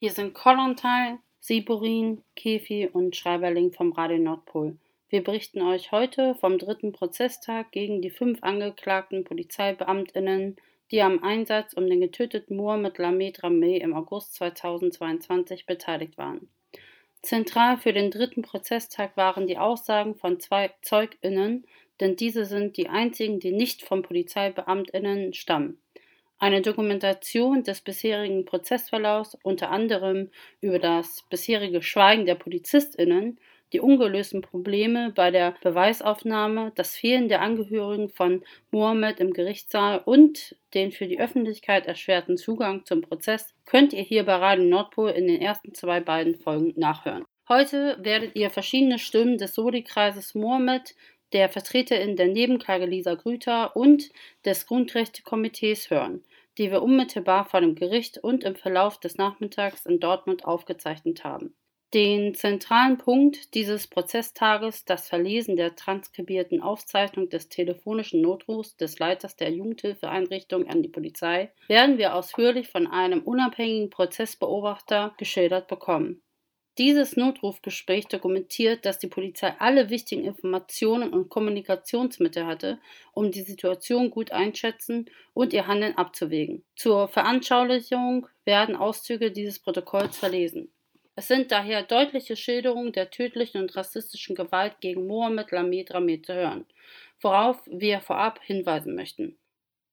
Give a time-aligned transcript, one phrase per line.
[0.00, 4.78] Hier sind Kollontal, Siburin, Kefi und Schreiberling vom Radio Nordpol.
[5.08, 10.54] Wir berichten euch heute vom dritten Prozesstag gegen die fünf angeklagten PolizeibeamtInnen,
[10.92, 16.48] die am Einsatz um den getöteten Mohamed Lamed Rameh im August 2022 beteiligt waren.
[17.20, 21.66] Zentral für den dritten Prozesstag waren die Aussagen von zwei ZeugInnen,
[21.98, 25.80] denn diese sind die einzigen, die nicht von PolizeibeamtInnen stammen.
[26.40, 30.30] Eine Dokumentation des bisherigen Prozessverlaufs, unter anderem
[30.60, 33.40] über das bisherige Schweigen der PolizistInnen,
[33.72, 40.56] die ungelösten Probleme bei der Beweisaufnahme, das Fehlen der Angehörigen von Mohammed im Gerichtssaal und
[40.74, 45.26] den für die Öffentlichkeit erschwerten Zugang zum Prozess könnt ihr hier bei Radio Nordpol in
[45.26, 47.24] den ersten zwei beiden Folgen nachhören.
[47.48, 50.94] Heute werdet ihr verschiedene Stimmen des Sodi-Kreises Mohammed,
[51.32, 54.10] der Vertreterin der Nebenklage Lisa Grüter und
[54.44, 56.24] des Grundrechtekomitees hören,
[56.58, 61.54] die wir unmittelbar vor dem Gericht und im Verlauf des Nachmittags in Dortmund aufgezeichnet haben.
[61.94, 69.36] Den zentralen Punkt dieses Prozesstages, das Verlesen der transkribierten Aufzeichnung des telefonischen Notrufs des Leiters
[69.36, 76.20] der Jugendhilfeeinrichtung an die Polizei, werden wir ausführlich von einem unabhängigen Prozessbeobachter geschildert bekommen.
[76.78, 82.78] Dieses Notrufgespräch dokumentiert, dass die Polizei alle wichtigen Informationen und Kommunikationsmittel hatte,
[83.12, 86.64] um die Situation gut einschätzen und ihr Handeln abzuwägen.
[86.76, 90.70] Zur Veranschaulichung werden Auszüge dieses Protokolls verlesen.
[91.16, 96.32] Es sind daher deutliche Schilderungen der tödlichen und rassistischen Gewalt gegen Mohammed Lamed Ramed zu
[96.32, 96.64] hören,
[97.20, 99.36] worauf wir vorab hinweisen möchten.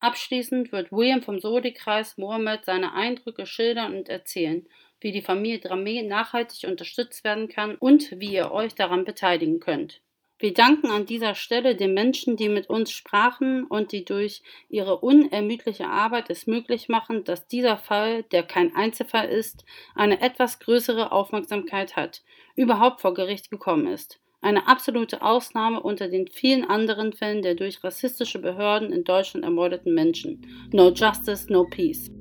[0.02, 4.68] Abschließend wird William vom Sodi-Kreis Mohammed seine Eindrücke schildern und erzählen,
[5.02, 10.02] wie die Familie Dramé nachhaltig unterstützt werden kann und wie ihr euch daran beteiligen könnt.
[10.38, 14.98] Wir danken an dieser Stelle den Menschen, die mit uns sprachen und die durch ihre
[14.98, 19.64] unermüdliche Arbeit es möglich machen, dass dieser Fall, der kein Einzelfall ist,
[19.96, 22.22] eine etwas größere Aufmerksamkeit hat,
[22.56, 24.20] überhaupt vor Gericht gekommen ist.
[24.42, 29.94] Eine absolute Ausnahme unter den vielen anderen Fällen der durch rassistische Behörden in Deutschland ermordeten
[29.94, 30.46] Menschen.
[30.72, 32.12] No justice, no peace.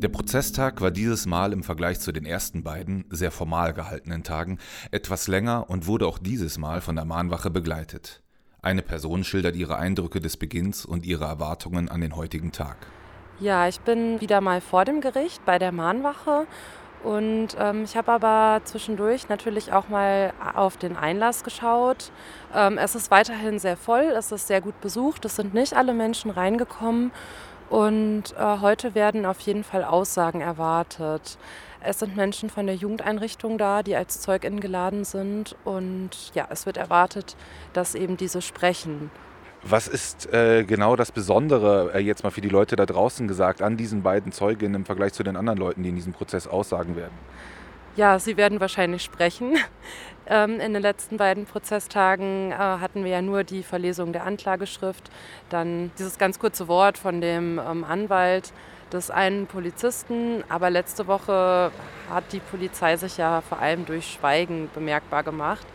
[0.00, 4.58] Der Prozesstag war dieses Mal im Vergleich zu den ersten beiden, sehr formal gehaltenen Tagen
[4.90, 8.22] etwas länger und wurde auch dieses Mal von der Mahnwache begleitet.
[8.62, 12.78] Eine Person schildert ihre Eindrücke des Beginns und ihre Erwartungen an den heutigen Tag.
[13.40, 16.46] Ja, ich bin wieder mal vor dem Gericht bei der Mahnwache
[17.04, 22.10] und ähm, ich habe aber zwischendurch natürlich auch mal auf den Einlass geschaut.
[22.54, 25.92] Ähm, es ist weiterhin sehr voll, es ist sehr gut besucht, es sind nicht alle
[25.92, 27.12] Menschen reingekommen
[27.70, 31.38] und äh, heute werden auf jeden Fall Aussagen erwartet.
[31.80, 35.56] Es sind Menschen von der Jugendeinrichtung da, die als Zeugin geladen sind.
[35.64, 37.36] Und ja, es wird erwartet,
[37.72, 39.10] dass eben diese sprechen.
[39.62, 43.62] Was ist äh, genau das Besondere, äh, jetzt mal für die Leute da draußen gesagt,
[43.62, 46.96] an diesen beiden Zeuginnen im Vergleich zu den anderen Leuten, die in diesem Prozess aussagen
[46.96, 47.14] werden?
[47.96, 49.56] Ja, sie werden wahrscheinlich sprechen.
[50.30, 55.10] Ähm, in den letzten beiden Prozesstagen äh, hatten wir ja nur die Verlesung der Anklageschrift,
[55.50, 58.52] dann dieses ganz kurze Wort von dem ähm, Anwalt
[58.92, 60.44] des einen Polizisten.
[60.48, 61.72] Aber letzte Woche
[62.08, 65.66] hat die Polizei sich ja vor allem durch Schweigen bemerkbar gemacht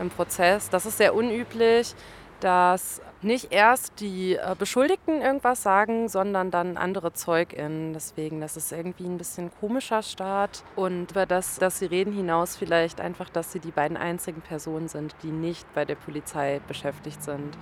[0.00, 0.68] im Prozess.
[0.68, 1.94] Das ist sehr unüblich
[2.42, 7.92] dass nicht erst die äh, Beschuldigten irgendwas sagen, sondern dann andere ZeugInnen.
[7.92, 10.64] Deswegen, das ist irgendwie ein bisschen komischer Start.
[10.76, 14.88] Und über das, dass sie reden hinaus vielleicht einfach, dass sie die beiden einzigen Personen
[14.88, 17.56] sind, die nicht bei der Polizei beschäftigt sind.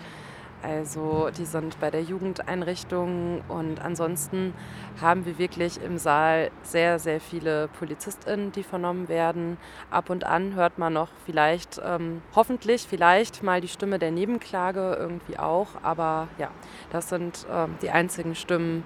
[0.63, 4.53] Also die sind bei der Jugendeinrichtung und ansonsten
[5.01, 9.57] haben wir wirklich im Saal sehr, sehr viele PolizistInnen, die vernommen werden.
[9.91, 14.97] Ab und an hört man noch vielleicht, ähm, hoffentlich vielleicht mal die Stimme der Nebenklage
[14.99, 15.69] irgendwie auch.
[15.83, 16.51] Aber ja,
[16.91, 18.85] das sind ähm, die einzigen Stimmen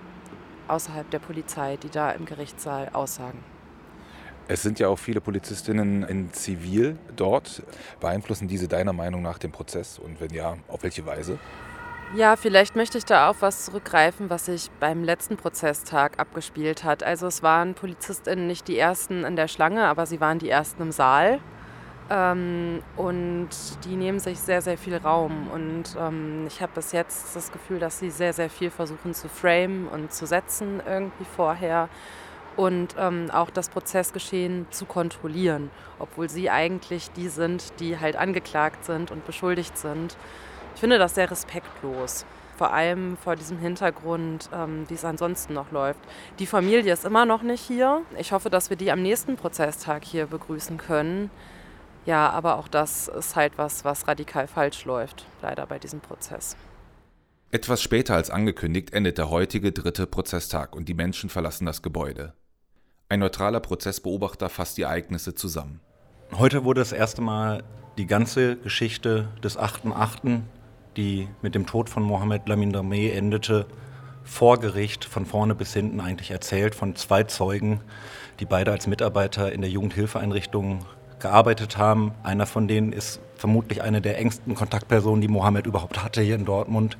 [0.68, 3.53] außerhalb der Polizei, die da im Gerichtssaal aussagen.
[4.46, 7.62] Es sind ja auch viele Polizistinnen in Zivil dort.
[8.00, 11.38] Beeinflussen diese deiner Meinung nach den Prozess und wenn ja, auf welche Weise?
[12.14, 17.02] Ja, vielleicht möchte ich da auf was zurückgreifen, was sich beim letzten Prozesstag abgespielt hat.
[17.02, 20.82] Also es waren PolizistInnen nicht die ersten in der Schlange, aber sie waren die ersten
[20.82, 21.40] im Saal.
[22.10, 23.48] Ähm, und
[23.84, 25.48] die nehmen sich sehr, sehr viel Raum.
[25.52, 29.28] Und ähm, ich habe bis jetzt das Gefühl, dass sie sehr, sehr viel versuchen zu
[29.28, 31.88] framen und zu setzen irgendwie vorher
[32.56, 38.84] und ähm, auch das Prozessgeschehen zu kontrollieren, obwohl sie eigentlich die sind, die halt angeklagt
[38.84, 40.16] sind und beschuldigt sind.
[40.74, 42.24] Ich finde das sehr respektlos.
[42.56, 46.00] Vor allem vor diesem Hintergrund, ähm, wie es ansonsten noch läuft.
[46.38, 48.02] Die Familie ist immer noch nicht hier.
[48.16, 51.30] Ich hoffe, dass wir die am nächsten Prozesstag hier begrüßen können.
[52.06, 56.56] Ja, aber auch das ist halt was, was radikal falsch läuft, leider bei diesem Prozess.
[57.50, 62.34] Etwas später als angekündigt endet der heutige dritte Prozesstag und die Menschen verlassen das Gebäude.
[63.14, 65.78] Ein neutraler Prozessbeobachter fasst die Ereignisse zusammen.
[66.36, 67.62] Heute wurde das erste Mal
[67.96, 70.40] die ganze Geschichte des 8.8.,
[70.96, 73.66] die mit dem Tod von Mohammed Lamin Dameh endete,
[74.24, 77.82] vor Gericht von vorne bis hinten eigentlich erzählt von zwei Zeugen,
[78.40, 80.84] die beide als Mitarbeiter in der Jugendhilfeeinrichtung
[81.20, 82.14] gearbeitet haben.
[82.24, 86.46] Einer von denen ist vermutlich eine der engsten Kontaktpersonen, die Mohammed überhaupt hatte hier in
[86.46, 86.98] Dortmund.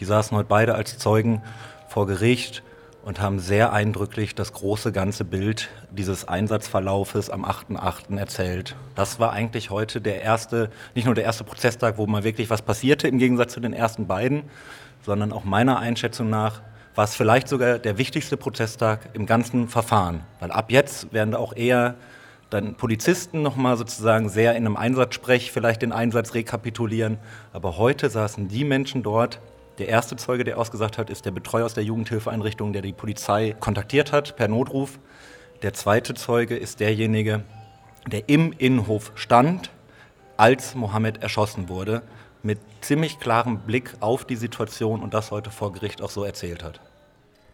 [0.00, 1.40] Die saßen heute beide als Zeugen
[1.86, 2.64] vor Gericht
[3.04, 8.16] und haben sehr eindrücklich das große ganze Bild dieses Einsatzverlaufes am 8.8.
[8.16, 8.76] erzählt.
[8.94, 12.62] Das war eigentlich heute der erste, nicht nur der erste Prozesstag, wo mal wirklich was
[12.62, 14.44] passierte im Gegensatz zu den ersten beiden,
[15.04, 16.62] sondern auch meiner Einschätzung nach
[16.94, 21.38] war es vielleicht sogar der wichtigste Prozesstag im ganzen Verfahren, weil ab jetzt werden da
[21.38, 21.94] auch eher
[22.52, 27.16] dann Polizisten nochmal sozusagen sehr in einem Einsatzsprech vielleicht den Einsatz rekapitulieren.
[27.52, 29.40] Aber heute saßen die Menschen dort.
[29.78, 33.56] Der erste Zeuge, der ausgesagt hat, ist der Betreuer aus der Jugendhilfeeinrichtung, der die Polizei
[33.58, 34.98] kontaktiert hat per Notruf.
[35.62, 37.42] Der zweite Zeuge ist derjenige,
[38.06, 39.70] der im Innenhof stand,
[40.36, 42.02] als Mohammed erschossen wurde,
[42.42, 46.62] mit ziemlich klarem Blick auf die Situation und das heute vor Gericht auch so erzählt
[46.62, 46.80] hat.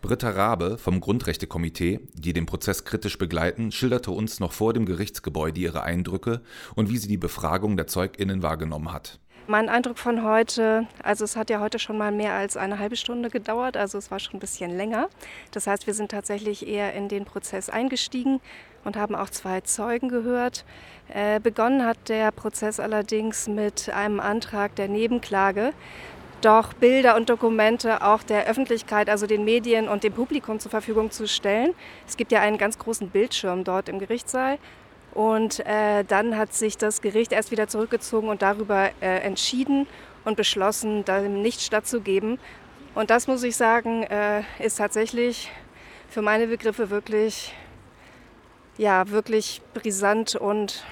[0.00, 5.60] Britta Rabe vom Grundrechtekomitee, die den Prozess kritisch begleiten, schilderte uns noch vor dem Gerichtsgebäude
[5.60, 6.40] ihre Eindrücke
[6.76, 9.18] und wie sie die Befragung der ZeugInnen wahrgenommen hat.
[9.50, 12.96] Mein Eindruck von heute, also es hat ja heute schon mal mehr als eine halbe
[12.96, 15.08] Stunde gedauert, also es war schon ein bisschen länger.
[15.52, 18.42] Das heißt, wir sind tatsächlich eher in den Prozess eingestiegen
[18.84, 20.66] und haben auch zwei Zeugen gehört.
[21.08, 25.72] Äh, begonnen hat der Prozess allerdings mit einem Antrag der Nebenklage
[26.42, 31.10] doch Bilder und Dokumente auch der Öffentlichkeit, also den Medien und dem Publikum zur Verfügung
[31.10, 31.74] zu stellen.
[32.06, 34.58] Es gibt ja einen ganz großen Bildschirm dort im Gerichtssaal.
[35.14, 39.86] Und äh, dann hat sich das Gericht erst wieder zurückgezogen und darüber äh, entschieden
[40.24, 42.38] und beschlossen, dem nicht stattzugeben.
[42.94, 45.50] Und das muss ich sagen, äh, ist tatsächlich
[46.08, 47.54] für meine Begriffe wirklich,
[48.76, 50.84] ja, wirklich brisant und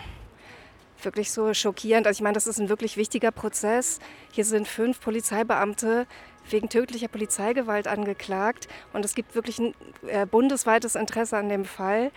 [1.03, 2.07] wirklich so schockierend.
[2.07, 3.99] Also ich meine, das ist ein wirklich wichtiger Prozess.
[4.33, 6.07] Hier sind fünf Polizeibeamte
[6.51, 9.75] wegen tödlicher Polizeigewalt angeklagt und es gibt wirklich ein
[10.07, 12.13] äh, bundesweites Interesse an dem Fall.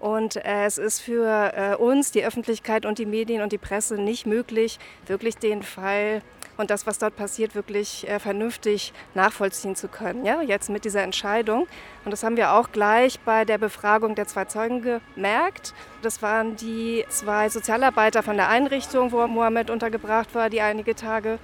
[0.00, 3.94] Und äh, es ist für äh, uns, die Öffentlichkeit und die Medien und die Presse
[3.94, 6.22] nicht möglich, wirklich den Fall
[6.56, 10.24] und das, was dort passiert, wirklich äh, vernünftig nachvollziehen zu können.
[10.24, 11.66] Ja, jetzt mit dieser Entscheidung.
[12.04, 15.74] Und das haben wir auch gleich bei der Befragung der zwei Zeugen gemerkt.
[16.02, 21.38] Das waren die zwei Sozialarbeiter von der Einrichtung, wo Mohammed untergebracht war, die einige Tage.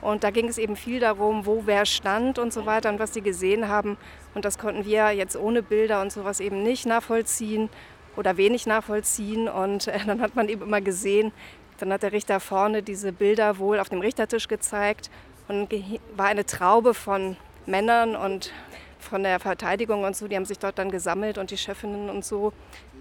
[0.00, 3.14] Und da ging es eben viel darum, wo wer stand und so weiter und was
[3.14, 3.96] sie gesehen haben.
[4.34, 7.70] Und das konnten wir jetzt ohne Bilder und sowas eben nicht nachvollziehen
[8.16, 9.48] oder wenig nachvollziehen.
[9.48, 11.32] Und äh, dann hat man eben immer gesehen,
[11.78, 15.10] dann hat der Richter vorne diese Bilder wohl auf dem Richtertisch gezeigt
[15.48, 15.68] und
[16.16, 18.52] war eine Traube von Männern und
[18.98, 22.24] von der Verteidigung und so, die haben sich dort dann gesammelt und die Chefinnen und
[22.24, 22.52] so,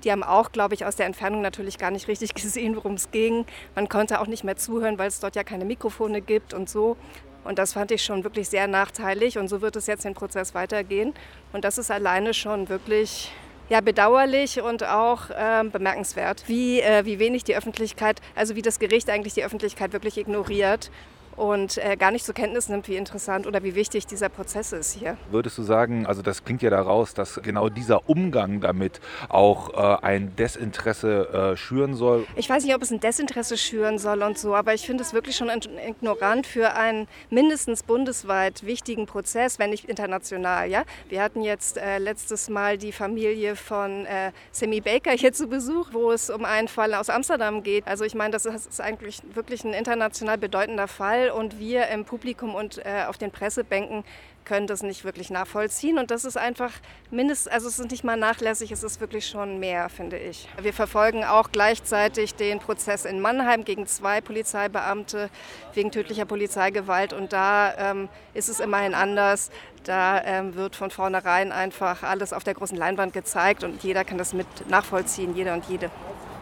[0.04, 3.12] die haben auch, glaube ich, aus der Entfernung natürlich gar nicht richtig gesehen, worum es
[3.12, 3.46] ging.
[3.76, 6.98] Man konnte auch nicht mehr zuhören, weil es dort ja keine Mikrofone gibt und so.
[7.44, 10.54] Und das fand ich schon wirklich sehr nachteilig und so wird es jetzt den Prozess
[10.54, 11.14] weitergehen.
[11.52, 13.32] Und das ist alleine schon wirklich
[13.70, 18.80] ja, bedauerlich und auch äh, bemerkenswert, wie, äh, wie wenig die Öffentlichkeit, also wie das
[18.80, 20.92] Gericht eigentlich die Öffentlichkeit wirklich ignoriert
[21.36, 24.94] und äh, gar nicht zur Kenntnis nimmt, wie interessant oder wie wichtig dieser Prozess ist
[24.94, 25.18] hier.
[25.32, 30.06] Würdest du sagen, also das klingt ja daraus, dass genau dieser Umgang damit auch äh,
[30.06, 32.26] ein Desinteresse äh, schüren soll?
[32.36, 35.14] Ich weiß nicht, ob es ein Desinteresse schüren soll und so, aber ich finde es
[35.14, 40.70] wirklich schon ignorant für einen mindestens bundesweit wichtigen Prozess, wenn nicht international.
[40.70, 40.84] Ja?
[41.10, 45.90] Wir hatten jetzt äh, letztes Mal die Familie von äh, Semi Baker hier zu Besuch,
[45.92, 47.88] wo es um einen Fall aus Amsterdam geht.
[47.88, 52.56] Also ich meine, das ist eigentlich wirklich ein international bedeutender Fall und wir im Publikum
[52.56, 54.04] und äh, auf den Pressebänken
[54.46, 55.98] können das nicht wirklich nachvollziehen.
[55.98, 56.72] Und das ist einfach
[57.12, 60.48] mindestens, also es ist nicht mal nachlässig, es ist wirklich schon mehr, finde ich.
[60.62, 65.30] Wir verfolgen auch gleichzeitig den Prozess in Mannheim gegen zwei Polizeibeamte
[65.74, 67.14] wegen tödlicher Polizeigewalt.
[67.14, 69.50] Und da ähm, ist es immerhin anders.
[69.84, 74.18] Da ähm, wird von vornherein einfach alles auf der großen Leinwand gezeigt und jeder kann
[74.18, 75.90] das mit nachvollziehen, jeder und jede.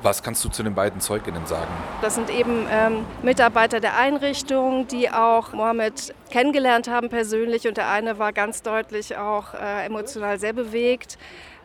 [0.03, 1.69] Was kannst du zu den beiden Zeuginnen sagen?
[2.01, 7.67] Das sind eben ähm, Mitarbeiter der Einrichtung, die auch Mohammed kennengelernt haben persönlich.
[7.67, 11.19] Und der eine war ganz deutlich auch äh, emotional sehr bewegt.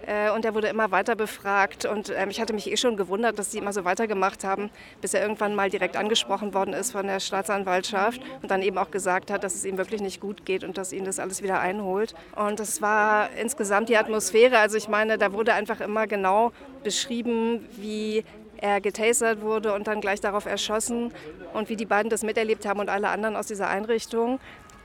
[0.06, 1.84] Äh, und er wurde immer weiter befragt.
[1.84, 5.14] Und ähm, ich hatte mich eh schon gewundert, dass sie immer so weitergemacht haben, bis
[5.14, 9.30] er irgendwann mal direkt angesprochen worden ist von der Staatsanwaltschaft und dann eben auch gesagt
[9.30, 12.14] hat, dass es ihm wirklich nicht gut geht und dass ihn das alles wieder einholt.
[12.34, 14.58] Und das war insgesamt die Atmosphäre.
[14.58, 18.24] Also ich meine, da wurde einfach immer genau beschrieben, wie
[18.58, 21.12] er getasert wurde und dann gleich darauf erschossen
[21.52, 24.40] und wie die beiden das miterlebt haben und alle anderen aus dieser Einrichtung.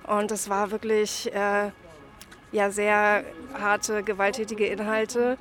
[0.08, 1.72] Und es war wirklich äh,
[2.52, 5.38] ja, sehr harte, gewalttätige Inhalte.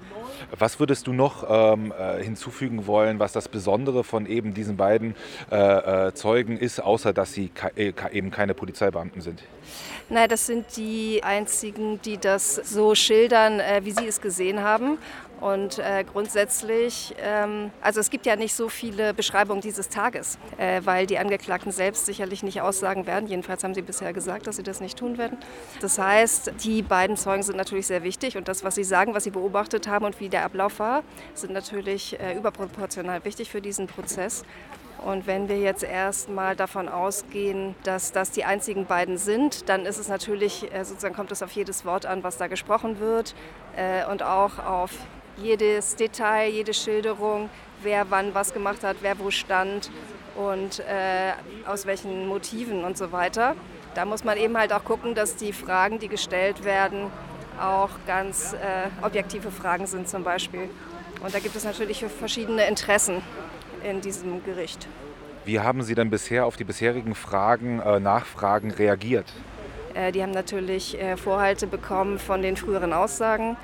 [0.58, 5.14] Was würdest du noch ähm, äh, hinzufügen wollen, was das Besondere von eben diesen beiden
[5.50, 9.42] äh, äh Zeugen ist, außer dass sie äh, eben keine Polizeibeamten sind?
[10.08, 14.98] Nein, das sind die einzigen, die das so schildern, äh, wie sie es gesehen haben.
[15.40, 20.82] Und äh, grundsätzlich, ähm, also es gibt ja nicht so viele Beschreibungen dieses Tages, äh,
[20.84, 23.26] weil die Angeklagten selbst sicherlich nicht aussagen werden.
[23.26, 25.38] Jedenfalls haben sie bisher gesagt, dass sie das nicht tun werden.
[25.80, 29.24] Das heißt, die beiden Zeugen sind natürlich sehr wichtig und das, was sie sagen, was
[29.24, 33.86] sie beobachtet haben und wie der Ablauf war, sind natürlich äh, überproportional wichtig für diesen
[33.86, 34.44] Prozess.
[35.04, 39.96] Und wenn wir jetzt erstmal davon ausgehen, dass das die einzigen beiden sind, dann ist
[39.96, 43.34] es natürlich, äh, sozusagen kommt es auf jedes Wort an, was da gesprochen wird
[43.76, 44.90] äh, und auch auf
[45.42, 47.50] jedes Detail, jede Schilderung,
[47.82, 49.90] wer wann was gemacht hat, wer wo stand
[50.36, 51.32] und äh,
[51.66, 53.54] aus welchen Motiven und so weiter.
[53.94, 57.10] Da muss man eben halt auch gucken, dass die Fragen, die gestellt werden,
[57.60, 58.56] auch ganz äh,
[59.04, 60.68] objektive Fragen sind zum Beispiel.
[61.22, 63.20] Und da gibt es natürlich verschiedene Interessen
[63.82, 64.86] in diesem Gericht.
[65.44, 69.26] Wie haben Sie denn bisher auf die bisherigen Fragen, äh, Nachfragen reagiert?
[69.94, 73.56] Äh, die haben natürlich äh, Vorhalte bekommen von den früheren Aussagen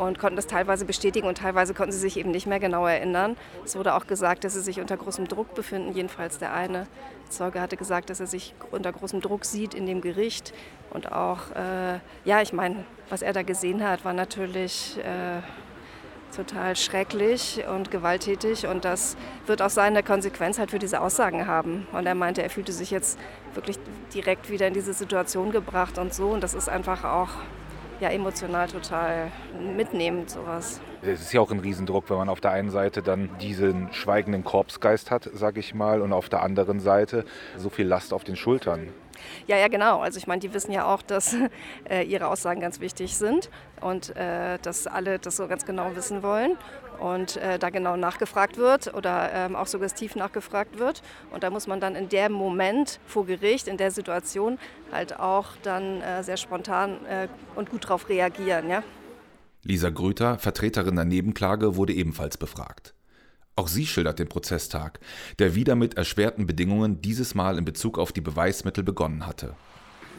[0.00, 3.36] und konnten das teilweise bestätigen und teilweise konnten sie sich eben nicht mehr genau erinnern.
[3.64, 5.92] Es wurde auch gesagt, dass sie sich unter großem Druck befinden.
[5.94, 6.86] Jedenfalls der eine
[7.28, 10.54] Zeuge hatte gesagt, dass er sich unter großem Druck sieht in dem Gericht.
[10.90, 15.42] Und auch, äh, ja, ich meine, was er da gesehen hat, war natürlich äh,
[16.34, 18.66] total schrecklich und gewalttätig.
[18.68, 21.86] Und das wird auch seine Konsequenz halt für diese Aussagen haben.
[21.92, 23.18] Und er meinte, er fühlte sich jetzt
[23.52, 23.78] wirklich
[24.14, 26.28] direkt wieder in diese Situation gebracht und so.
[26.28, 27.28] Und das ist einfach auch
[28.00, 29.30] ja emotional total
[29.76, 30.80] mitnehmend, sowas.
[31.02, 34.44] Es ist ja auch ein Riesendruck, wenn man auf der einen Seite dann diesen schweigenden
[34.44, 37.24] Korpsgeist hat, sag ich mal, und auf der anderen Seite
[37.56, 38.88] so viel Last auf den Schultern.
[39.46, 40.00] Ja, ja, genau.
[40.00, 41.36] Also ich meine, die wissen ja auch, dass
[41.88, 46.22] äh, ihre Aussagen ganz wichtig sind und äh, dass alle das so ganz genau wissen
[46.22, 46.56] wollen
[47.00, 51.02] und äh, da genau nachgefragt wird oder ähm, auch suggestiv nachgefragt wird.
[51.32, 54.58] Und da muss man dann in dem Moment vor Gericht, in der Situation
[54.92, 58.68] halt auch dann äh, sehr spontan äh, und gut darauf reagieren.
[58.68, 58.82] Ja?
[59.62, 62.94] Lisa Grüter, Vertreterin der Nebenklage, wurde ebenfalls befragt.
[63.56, 65.00] Auch sie schildert den Prozesstag,
[65.38, 69.54] der wieder mit erschwerten Bedingungen dieses Mal in Bezug auf die Beweismittel begonnen hatte.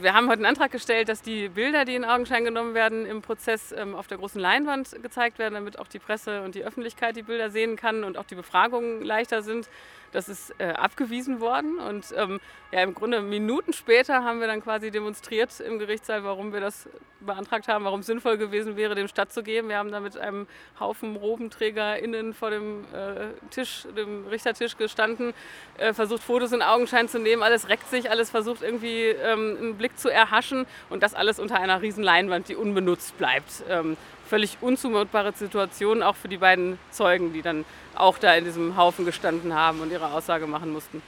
[0.02, 3.22] Wir haben heute einen Antrag gestellt, dass die Bilder, die in Augenschein genommen werden, im
[3.22, 7.16] Prozess ähm, auf der großen Leinwand gezeigt werden, damit auch die Presse und die Öffentlichkeit
[7.16, 9.70] die Bilder sehen kann und auch die Befragungen leichter sind.
[10.12, 12.40] Das ist äh, abgewiesen worden und ähm,
[12.72, 16.88] ja, im Grunde Minuten später haben wir dann quasi demonstriert im Gerichtssaal, warum wir das
[17.20, 19.70] beantragt haben, warum es sinnvoll gewesen wäre, dem stattzugeben.
[19.70, 20.48] Wir haben da mit einem
[20.80, 25.34] Haufen RobenträgerInnen vor dem äh, Tisch, dem Richtertisch gestanden,
[25.78, 29.78] äh, versucht Fotos in Augenschein zu nehmen, alles reckt sich, alles versucht irgendwie ähm, einen
[29.78, 33.64] Blick zu erhaschen und das alles unter einer riesen Leinwand, die unbenutzt bleibt.
[33.70, 33.98] Ähm,
[34.32, 39.04] völlig unzumutbare Situation, auch für die beiden Zeugen, die dann auch da in diesem Haufen
[39.04, 41.02] gestanden haben und ihre Aussage machen mussten.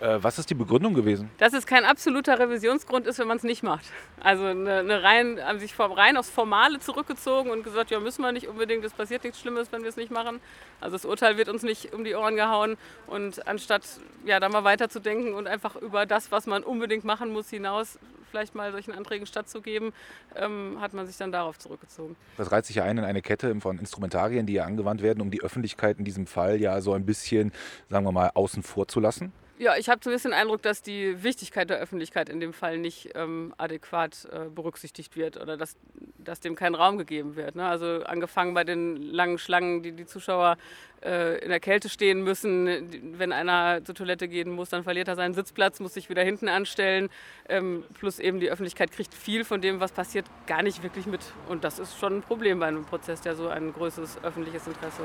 [0.00, 1.28] Äh, was ist die Begründung gewesen?
[1.36, 3.84] Dass es kein absoluter Revisionsgrund ist, wenn man es nicht macht.
[4.20, 8.32] Also eine, eine rein, haben sich rein aufs Formale zurückgezogen und gesagt, ja, müssen wir
[8.32, 10.40] nicht unbedingt, es passiert nichts Schlimmes, wenn wir es nicht machen.
[10.80, 12.78] Also das Urteil wird uns nicht um die Ohren gehauen.
[13.06, 13.82] Und anstatt
[14.24, 17.98] ja, da mal weiterzudenken und einfach über das, was man unbedingt machen muss, hinaus
[18.36, 19.92] vielleicht mal solchen Anträgen stattzugeben,
[20.34, 22.16] ähm, hat man sich dann darauf zurückgezogen.
[22.36, 25.30] Das reiht sich ja ein in eine Kette von Instrumentarien, die ja angewandt werden, um
[25.30, 27.52] die Öffentlichkeit in diesem Fall ja so ein bisschen,
[27.88, 29.32] sagen wir mal, außen vor zu lassen.
[29.58, 32.52] Ja, ich habe so ein bisschen den Eindruck, dass die Wichtigkeit der Öffentlichkeit in dem
[32.52, 35.76] Fall nicht ähm, adäquat äh, berücksichtigt wird oder dass,
[36.18, 37.56] dass dem kein Raum gegeben wird.
[37.56, 37.66] Ne?
[37.66, 40.58] Also angefangen bei den langen Schlangen, die die Zuschauer
[41.02, 43.16] äh, in der Kälte stehen müssen.
[43.18, 46.50] Wenn einer zur Toilette gehen muss, dann verliert er seinen Sitzplatz, muss sich wieder hinten
[46.50, 47.08] anstellen.
[47.48, 51.20] Ähm, plus eben die Öffentlichkeit kriegt viel von dem, was passiert, gar nicht wirklich mit.
[51.48, 55.02] Und das ist schon ein Problem bei einem Prozess, der so ein größeres öffentliches Interesse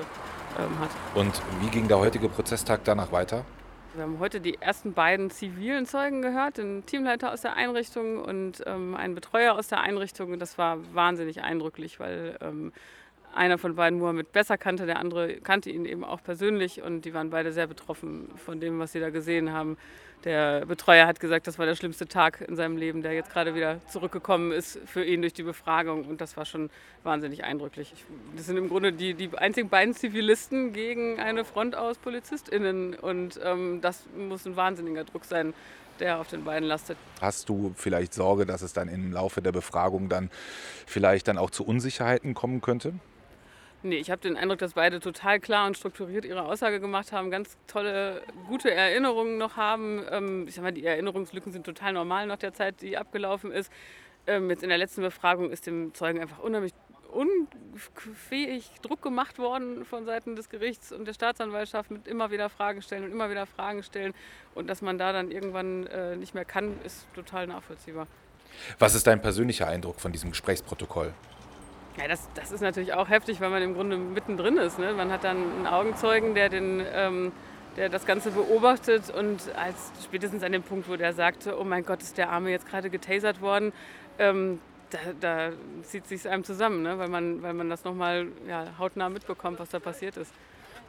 [0.59, 0.89] ähm, hat.
[1.15, 3.45] Und wie ging der heutige Prozesstag danach weiter?
[3.93, 8.63] Wir haben heute die ersten beiden zivilen Zeugen gehört, den Teamleiter aus der Einrichtung und
[8.65, 10.39] ähm, einen Betreuer aus der Einrichtung.
[10.39, 12.71] Das war wahnsinnig eindrücklich, weil ähm,
[13.35, 17.13] einer von beiden Mohammed besser kannte, der andere kannte ihn eben auch persönlich und die
[17.13, 19.75] waren beide sehr betroffen von dem, was sie da gesehen haben.
[20.23, 23.55] Der Betreuer hat gesagt, das war der schlimmste Tag in seinem Leben, der jetzt gerade
[23.55, 26.05] wieder zurückgekommen ist für ihn durch die Befragung.
[26.05, 26.69] Und das war schon
[27.03, 27.93] wahnsinnig eindrücklich.
[28.35, 32.93] Das sind im Grunde die, die einzigen beiden Zivilisten gegen eine Front aus PolizistInnen.
[32.93, 35.55] Und ähm, das muss ein wahnsinniger Druck sein,
[35.99, 36.97] der auf den beiden lastet.
[37.19, 40.29] Hast du vielleicht Sorge, dass es dann im Laufe der Befragung dann
[40.85, 42.93] vielleicht dann auch zu Unsicherheiten kommen könnte?
[43.83, 47.31] Nee, ich habe den Eindruck, dass beide total klar und strukturiert ihre Aussage gemacht haben,
[47.31, 50.03] ganz tolle, gute Erinnerungen noch haben.
[50.11, 53.71] Ähm, ich sag mal, die Erinnerungslücken sind total normal nach der Zeit, die abgelaufen ist.
[54.27, 56.73] Ähm, jetzt in der letzten Befragung ist dem Zeugen einfach unheimlich
[57.11, 62.81] unfähig Druck gemacht worden von Seiten des Gerichts und der Staatsanwaltschaft mit immer wieder Fragen
[62.81, 64.13] stellen und immer wieder Fragen stellen.
[64.55, 68.07] Und dass man da dann irgendwann äh, nicht mehr kann, ist total nachvollziehbar.
[68.79, 71.13] Was ist dein persönlicher Eindruck von diesem Gesprächsprotokoll?
[71.97, 74.79] Ja, das, das ist natürlich auch heftig, weil man im Grunde mittendrin ist.
[74.79, 74.93] Ne?
[74.93, 77.31] Man hat dann einen Augenzeugen, der, den, ähm,
[77.75, 81.85] der das Ganze beobachtet und als spätestens an dem Punkt, wo der sagte, oh mein
[81.85, 83.73] Gott, ist der Arme jetzt gerade getasert worden,
[84.19, 85.49] ähm, da, da,
[85.83, 86.97] zieht sich einem zusammen, ne?
[86.97, 90.33] weil, man, weil man das nochmal ja, hautnah mitbekommt, was da passiert ist.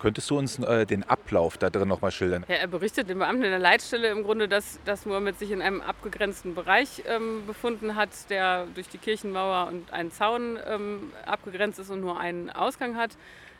[0.03, 2.45] Könntest du uns äh, den Ablauf da drin nochmal schildern?
[2.49, 5.63] Ja, er berichtet den Beamten in der Leitstelle im Grunde, dass, dass Mohammed sich in
[5.63, 11.79] einem abgegrenzten Bereich ähm, befunden hat, der durch die Kirchenmauer und einen Zaun ähm, abgegrenzt
[11.79, 13.13] ist und nur einen Ausgang hat.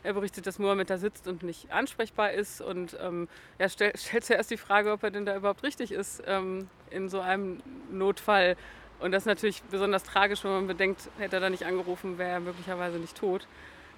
[0.03, 2.59] Er berichtet, dass Mohammed da sitzt und nicht ansprechbar ist.
[2.59, 6.21] Und ähm, er stell, stellt zuerst die Frage, ob er denn da überhaupt richtig ist
[6.27, 8.57] ähm, in so einem Notfall.
[8.99, 12.31] Und das ist natürlich besonders tragisch, wenn man bedenkt, hätte er da nicht angerufen, wäre
[12.31, 13.47] er möglicherweise nicht tot.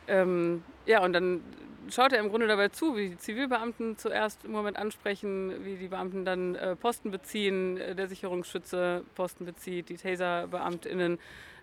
[0.07, 1.41] Ähm, ja, und dann
[1.89, 5.87] schaut er im Grunde dabei zu, wie die Zivilbeamten zuerst im Moment ansprechen, wie die
[5.87, 11.19] Beamten dann äh, Posten beziehen, äh, der Sicherungsschütze Posten bezieht, die Taser-BeamtInnen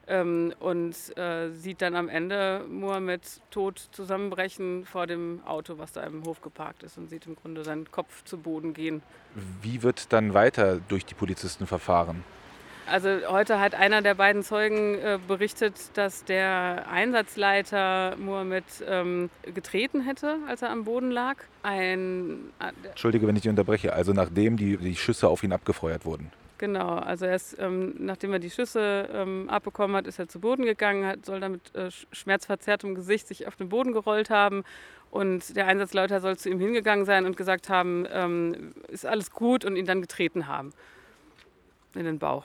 [0.08, 6.02] ähm, und äh, sieht dann am Ende Mohammed tot zusammenbrechen vor dem Auto, was da
[6.02, 9.02] im Hof geparkt ist und sieht im Grunde seinen Kopf zu Boden gehen.
[9.60, 12.24] Wie wird dann weiter durch die Polizisten verfahren?
[12.86, 20.00] Also heute hat einer der beiden Zeugen äh, berichtet, dass der Einsatzleiter Mohammed ähm, getreten
[20.00, 21.36] hätte, als er am Boden lag.
[21.62, 23.92] Ein, äh, Entschuldige, wenn ich dich unterbreche.
[23.92, 26.30] Also nachdem die, die Schüsse auf ihn abgefeuert wurden.
[26.58, 30.64] Genau, also erst ähm, nachdem er die Schüsse ähm, abbekommen hat, ist er zu Boden
[30.64, 34.62] gegangen, hat, soll damit äh, schmerzverzerrtem Gesicht sich auf den Boden gerollt haben.
[35.10, 39.64] Und der Einsatzleiter soll zu ihm hingegangen sein und gesagt haben, ähm, ist alles gut
[39.64, 40.72] und ihn dann getreten haben
[41.94, 42.44] in den Bauch.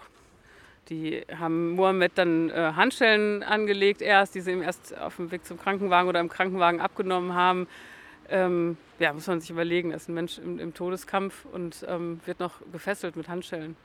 [0.90, 5.46] Die haben Mohammed dann äh, Handschellen angelegt erst, die sie ihm erst auf dem Weg
[5.46, 7.68] zum Krankenwagen oder im Krankenwagen abgenommen haben.
[8.30, 12.20] Ähm, ja, muss man sich überlegen, er ist ein Mensch im, im Todeskampf und ähm,
[12.26, 13.76] wird noch gefesselt mit Handschellen.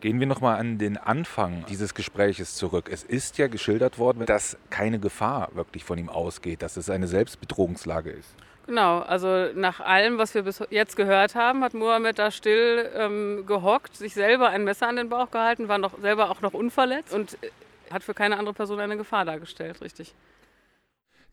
[0.00, 2.88] Gehen wir nochmal an den Anfang dieses Gespräches zurück.
[2.92, 7.08] Es ist ja geschildert worden, dass keine Gefahr wirklich von ihm ausgeht, dass es eine
[7.08, 8.28] Selbstbedrohungslage ist.
[8.66, 13.44] Genau, also nach allem, was wir bis jetzt gehört haben, hat Mohammed da still ähm,
[13.46, 17.14] gehockt, sich selber ein Messer an den Bauch gehalten, war noch, selber auch noch unverletzt
[17.14, 17.50] und äh,
[17.92, 20.14] hat für keine andere Person eine Gefahr dargestellt, richtig.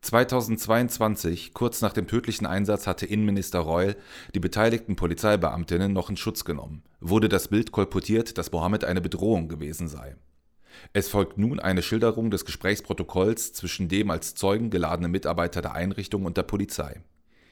[0.03, 3.95] 2022, kurz nach dem tödlichen Einsatz, hatte Innenminister Reul
[4.35, 6.83] die beteiligten Polizeibeamtinnen noch in Schutz genommen.
[6.99, 10.17] Wurde das Bild kolportiert, dass Mohammed eine Bedrohung gewesen sei.
[10.91, 16.25] Es folgt nun eine Schilderung des Gesprächsprotokolls zwischen dem als Zeugen geladenen Mitarbeiter der Einrichtung
[16.25, 17.01] und der Polizei.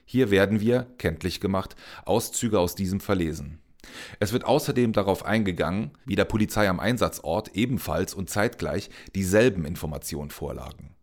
[0.03, 3.59] Hier werden wir, kenntlich gemacht, Auszüge aus diesem verlesen.
[4.19, 10.31] Es wird außerdem darauf eingegangen, wie der Polizei am Einsatzort ebenfalls und zeitgleich dieselben Informationen
[10.31, 10.95] vorlagen.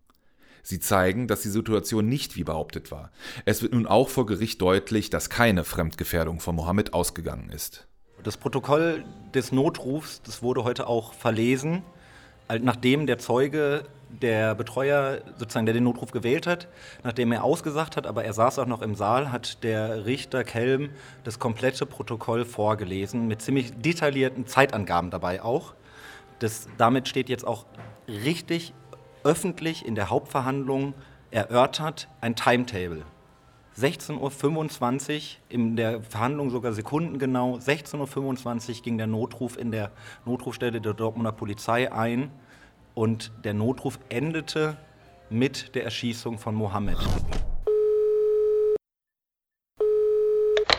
[0.69, 3.11] Sie zeigen, dass die Situation nicht wie behauptet war.
[3.47, 7.87] Es wird nun auch vor Gericht deutlich, dass keine Fremdgefährdung von Mohammed ausgegangen ist.
[8.23, 9.03] Das Protokoll
[9.33, 11.85] des Notrufs, das wurde heute auch verlesen,
[12.61, 16.69] nachdem der Zeuge der Betreuer, sozusagen, der den Notruf gewählt hat,
[17.03, 20.91] nachdem er ausgesagt hat, aber er saß auch noch im Saal, hat der Richter Kelm
[21.25, 25.73] das komplette Protokoll vorgelesen, mit ziemlich detaillierten Zeitangaben dabei auch.
[26.41, 27.65] Das, damit steht jetzt auch
[28.07, 28.75] richtig
[29.25, 30.95] öffentlich in der Hauptverhandlung
[31.31, 33.05] erörtert ein Timetable.
[33.79, 39.93] 16.25 Uhr, in der Verhandlung sogar sekundengenau, 16.25 Uhr ging der Notruf in der
[40.25, 42.33] Notrufstelle der Dortmunder Polizei ein
[42.95, 44.77] und der Notruf endete
[45.31, 46.99] mit der Erschießung von Mohammed.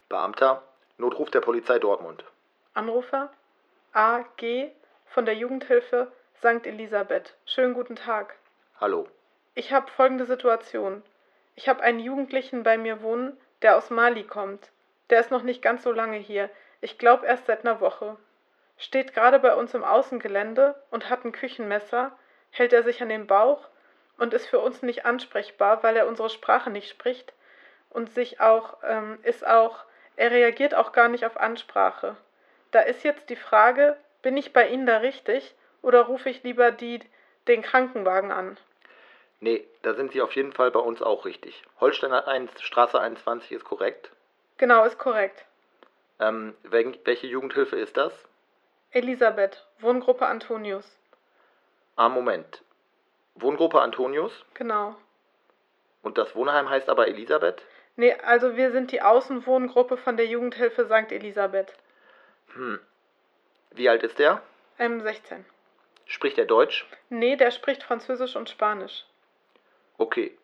[0.09, 0.63] Beamter,
[0.97, 2.25] Notruf der Polizei Dortmund.
[2.73, 3.29] Anrufer
[3.93, 4.71] AG
[5.07, 6.65] von der Jugendhilfe St.
[6.65, 7.35] Elisabeth.
[7.45, 8.37] Schönen guten Tag.
[8.79, 9.09] Hallo.
[9.55, 11.03] Ich habe folgende Situation.
[11.55, 14.69] Ich habe einen Jugendlichen bei mir wohnen, der aus Mali kommt.
[15.09, 16.49] Der ist noch nicht ganz so lange hier.
[16.79, 18.15] Ich glaube erst seit einer Woche
[18.77, 22.17] steht gerade bei uns im Außengelände und hat ein Küchenmesser,
[22.51, 23.67] hält er sich an den Bauch
[24.17, 27.33] und ist für uns nicht ansprechbar, weil er unsere Sprache nicht spricht
[27.89, 29.83] und sich auch ähm, ist auch
[30.15, 32.15] er reagiert auch gar nicht auf Ansprache.
[32.71, 36.71] Da ist jetzt die Frage, bin ich bei Ihnen da richtig oder rufe ich lieber
[36.71, 37.01] die
[37.47, 38.57] den Krankenwagen an?
[39.39, 41.63] Nee, da sind Sie auf jeden Fall bei uns auch richtig.
[41.79, 44.11] Holsteiner 1, Straße 21 ist korrekt?
[44.57, 45.45] Genau, ist korrekt.
[46.19, 48.13] Ähm, welche Jugendhilfe ist das?
[48.91, 50.97] Elisabeth, Wohngruppe Antonius.
[51.95, 52.61] Ah, Moment.
[53.35, 54.33] Wohngruppe Antonius?
[54.55, 54.95] Genau.
[56.01, 57.63] Und das Wohnheim heißt aber Elisabeth?
[57.95, 61.11] Nee, also wir sind die Außenwohngruppe von der Jugendhilfe St.
[61.11, 61.73] Elisabeth.
[62.53, 62.79] Hm.
[63.71, 64.41] Wie alt ist der?
[64.77, 65.45] Ähm, 16.
[66.09, 66.87] Spricht er Deutsch?
[67.09, 69.05] Nee, der spricht Französisch und Spanisch.
[69.99, 70.35] Okay.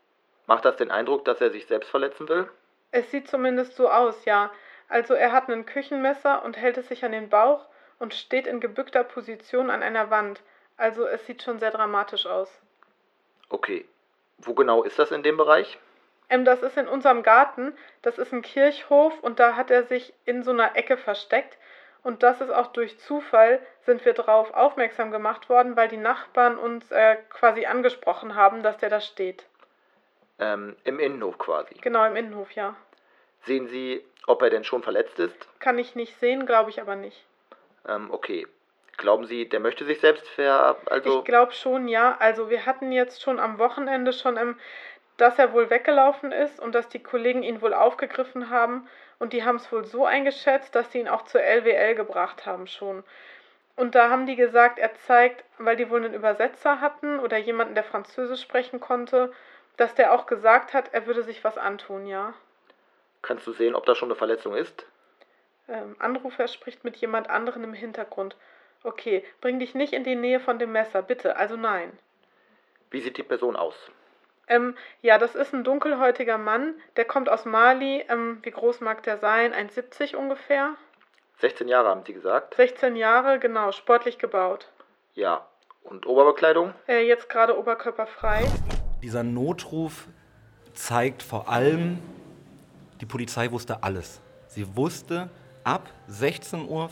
[0.46, 2.48] Macht das den Eindruck, dass er sich selbst verletzen will?
[2.92, 4.52] Es sieht zumindest so aus, ja.
[4.90, 7.66] Also er hat ein Küchenmesser und hält es sich an den Bauch
[7.98, 10.42] und steht in gebückter Position an einer Wand.
[10.78, 12.62] Also es sieht schon sehr dramatisch aus.
[13.50, 13.86] Okay.
[14.38, 15.80] Wo genau ist das in dem Bereich?
[16.30, 17.76] Ähm, das ist in unserem Garten.
[18.04, 21.58] Das ist ein Kirchhof und da hat er sich in so einer Ecke versteckt.
[22.06, 26.56] Und das ist auch durch Zufall, sind wir darauf aufmerksam gemacht worden, weil die Nachbarn
[26.56, 29.44] uns äh, quasi angesprochen haben, dass der da steht.
[30.38, 31.74] Ähm, Im Innenhof quasi.
[31.82, 32.76] Genau, im Innenhof, ja.
[33.46, 35.36] Sehen Sie, ob er denn schon verletzt ist?
[35.60, 37.26] Kann ich nicht sehen, glaube ich aber nicht.
[37.88, 38.46] Ähm, okay.
[38.98, 40.78] Glauben Sie, der möchte sich selbst ver...
[40.86, 42.18] Also Ich glaube schon, ja.
[42.20, 44.60] Also wir hatten jetzt schon am Wochenende schon, ähm,
[45.18, 48.88] dass er wohl weggelaufen ist und dass die Kollegen ihn wohl aufgegriffen haben.
[49.20, 52.68] Und die haben es wohl so eingeschätzt, dass sie ihn auch zur LWL gebracht haben
[52.68, 53.04] schon.
[53.78, 57.76] Und da haben die gesagt, er zeigt, weil die wohl einen Übersetzer hatten oder jemanden,
[57.76, 59.32] der Französisch sprechen konnte,
[59.78, 62.34] dass der auch gesagt hat, er würde sich was antun, ja.
[63.22, 64.86] kannst du sehen, ob da schon eine Verletzung ist?
[65.68, 68.38] Ähm, Anrufer spricht mit jemand anderem im Hintergrund.
[68.84, 71.98] Okay, bring dich nicht in die Nähe von dem Messer, bitte, also nein.
[72.92, 73.76] Wie sieht die Person aus?
[74.48, 78.06] Ähm, ja, das ist ein dunkelhäutiger Mann, der kommt aus Mali.
[78.10, 79.54] Ähm, wie groß mag der sein?
[79.54, 80.76] 1,70 ungefähr.
[81.40, 82.56] 16 Jahre haben Sie gesagt?
[82.56, 84.72] 16 Jahre, genau, sportlich gebaut.
[85.14, 85.46] Ja.
[85.84, 86.74] Und Oberbekleidung?
[86.88, 88.44] Äh, jetzt gerade oberkörperfrei.
[89.04, 90.08] Dieser Notruf
[90.74, 92.00] zeigt vor allem,
[93.02, 94.22] die Polizei wusste alles.
[94.48, 95.30] Sie wusste
[95.64, 96.90] ab 16.25 Uhr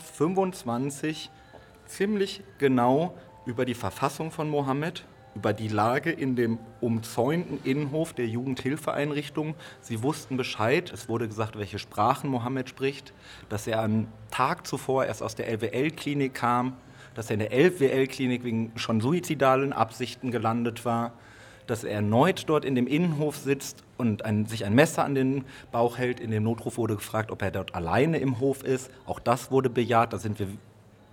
[1.86, 8.26] ziemlich genau über die Verfassung von Mohammed, über die Lage in dem umzäunten Innenhof der
[8.26, 9.54] Jugendhilfeeinrichtung.
[9.80, 10.92] Sie wussten Bescheid.
[10.92, 13.12] Es wurde gesagt, welche Sprachen Mohammed spricht,
[13.48, 16.74] dass er am Tag zuvor erst aus der LWL-Klinik kam,
[17.14, 21.12] dass er in der LWL-Klinik wegen schon suizidalen Absichten gelandet war,
[21.66, 25.44] dass er erneut dort in dem Innenhof sitzt und ein, sich ein Messer an den
[25.72, 26.20] Bauch hält.
[26.20, 28.90] In dem Notruf wurde gefragt, ob er dort alleine im Hof ist.
[29.06, 30.12] Auch das wurde bejaht.
[30.12, 30.48] Da sind wir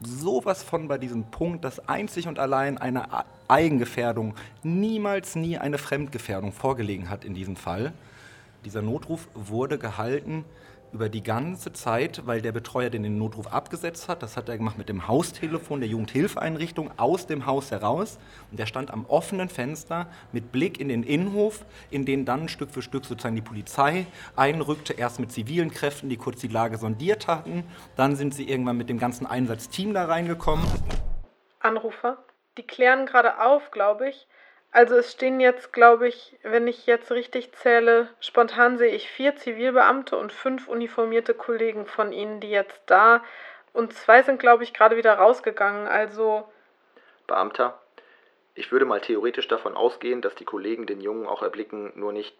[0.03, 3.07] sowas von bei diesem Punkt, dass einzig und allein eine
[3.47, 7.93] Eigengefährdung niemals nie eine Fremdgefährdung vorgelegen hat in diesem Fall.
[8.65, 10.45] Dieser Notruf wurde gehalten
[10.93, 14.21] über die ganze Zeit, weil der Betreuer den den Notruf abgesetzt hat.
[14.23, 18.19] Das hat er gemacht mit dem Haustelefon der Jugendhilfeeinrichtung aus dem Haus heraus.
[18.49, 22.71] Und der stand am offenen Fenster mit Blick in den Innenhof, in den dann Stück
[22.71, 24.93] für Stück sozusagen die Polizei einrückte.
[24.93, 27.63] Erst mit zivilen Kräften, die kurz die Lage sondiert hatten.
[27.95, 30.65] Dann sind sie irgendwann mit dem ganzen Einsatzteam da reingekommen.
[31.59, 32.17] Anrufer.
[32.57, 34.27] Die klären gerade auf, glaube ich.
[34.71, 39.35] Also es stehen jetzt, glaube ich, wenn ich jetzt richtig zähle, spontan sehe ich vier
[39.35, 43.21] Zivilbeamte und fünf uniformierte Kollegen von ihnen, die jetzt da
[43.73, 45.87] und zwei sind, glaube ich, gerade wieder rausgegangen.
[45.87, 46.47] Also
[47.27, 47.79] Beamter?
[48.55, 52.35] Ich würde mal theoretisch davon ausgehen, dass die Kollegen den Jungen auch erblicken, nur nicht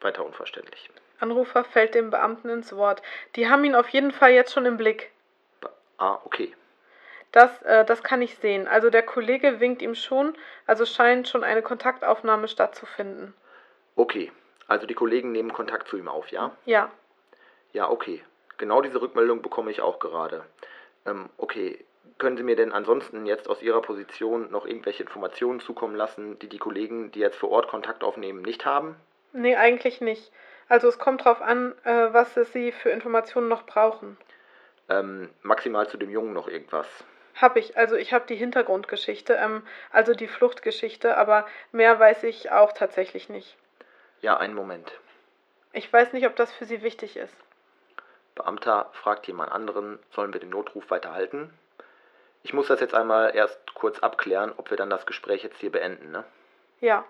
[0.00, 0.90] weiter unverständlich.
[1.18, 3.02] Anrufer fällt dem Beamten ins Wort.
[3.36, 5.10] Die haben ihn auf jeden Fall jetzt schon im Blick.
[5.60, 6.54] Be ah, okay.
[7.36, 8.66] Das, äh, das kann ich sehen.
[8.66, 10.32] Also der Kollege winkt ihm schon,
[10.66, 13.34] also scheint schon eine Kontaktaufnahme stattzufinden.
[13.94, 14.32] Okay.
[14.68, 16.52] Also die Kollegen nehmen Kontakt zu ihm auf, ja?
[16.64, 16.90] Ja.
[17.74, 18.24] Ja, okay.
[18.56, 20.46] Genau diese Rückmeldung bekomme ich auch gerade.
[21.04, 21.84] Ähm, okay.
[22.16, 26.48] Können Sie mir denn ansonsten jetzt aus Ihrer Position noch irgendwelche Informationen zukommen lassen, die
[26.48, 28.96] die Kollegen, die jetzt vor Ort Kontakt aufnehmen, nicht haben?
[29.34, 30.32] Nee, eigentlich nicht.
[30.70, 34.16] Also es kommt drauf an, äh, was Sie für Informationen noch brauchen.
[34.88, 37.04] Ähm, maximal zu dem Jungen noch irgendwas.
[37.36, 37.76] Hab ich.
[37.76, 43.28] Also ich habe die Hintergrundgeschichte, ähm, also die Fluchtgeschichte, aber mehr weiß ich auch tatsächlich
[43.28, 43.56] nicht.
[44.22, 44.92] Ja, einen Moment.
[45.72, 47.36] Ich weiß nicht, ob das für Sie wichtig ist.
[48.34, 51.52] Beamter fragt jemand anderen, sollen wir den Notruf weiterhalten?
[52.42, 55.72] Ich muss das jetzt einmal erst kurz abklären, ob wir dann das Gespräch jetzt hier
[55.72, 56.24] beenden, ne?
[56.80, 57.04] Ja.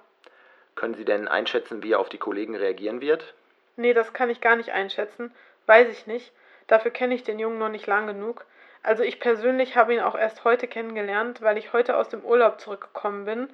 [0.75, 3.35] Können Sie denn einschätzen, wie er auf die Kollegen reagieren wird?
[3.77, 5.35] Nee, das kann ich gar nicht einschätzen.
[5.67, 6.33] Weiß ich nicht.
[6.67, 8.45] Dafür kenne ich den Jungen noch nicht lang genug.
[8.87, 12.61] Also ich persönlich habe ihn auch erst heute kennengelernt, weil ich heute aus dem Urlaub
[12.61, 13.49] zurückgekommen bin.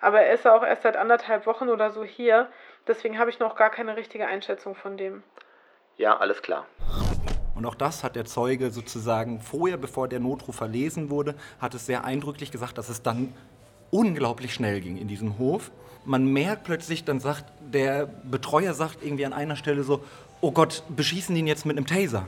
[0.00, 2.48] Aber er ist ja auch erst seit anderthalb Wochen oder so hier.
[2.86, 5.22] Deswegen habe ich noch gar keine richtige Einschätzung von dem.
[5.98, 6.64] Ja, alles klar.
[7.54, 11.84] Und auch das hat der Zeuge sozusagen vorher, bevor der Notruf verlesen wurde, hat es
[11.84, 13.34] sehr eindrücklich gesagt, dass es dann
[13.90, 15.70] unglaublich schnell ging in diesem Hof.
[16.06, 20.02] Man merkt plötzlich, dann sagt der Betreuer sagt irgendwie an einer Stelle so,
[20.40, 22.26] oh Gott, beschießen die ihn jetzt mit einem Taser.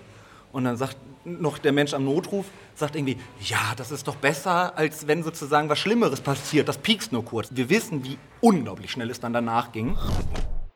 [0.52, 4.76] Und dann sagt noch der Mensch am Notruf, sagt irgendwie, ja, das ist doch besser,
[4.76, 6.68] als wenn sozusagen was Schlimmeres passiert.
[6.68, 7.50] Das piekst nur kurz.
[7.52, 9.96] Wir wissen, wie unglaublich schnell es dann danach ging.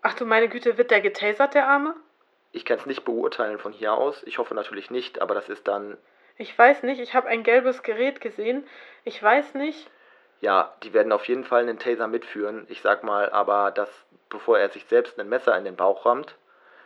[0.02, 1.94] Ach du meine Güte, wird der getasert, der Arme?
[2.52, 4.22] Ich kann es nicht beurteilen von hier aus.
[4.24, 5.96] Ich hoffe natürlich nicht, aber das ist dann.
[6.36, 8.64] Ich weiß nicht, ich habe ein gelbes Gerät gesehen.
[9.04, 9.90] Ich weiß nicht.
[10.40, 12.66] Ja, die werden auf jeden Fall einen Taser mitführen.
[12.68, 13.88] Ich sag mal aber, dass
[14.28, 16.36] bevor er sich selbst ein Messer in den Bauch rammt.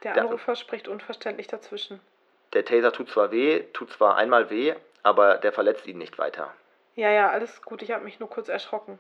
[0.04, 2.00] Der Anrufer der, spricht unverständlich dazwischen.
[2.52, 6.52] Der Taser tut zwar weh, tut zwar einmal weh, aber der verletzt ihn nicht weiter.
[6.96, 7.82] Ja, ja, alles gut.
[7.82, 8.98] Ich habe mich nur kurz erschrocken.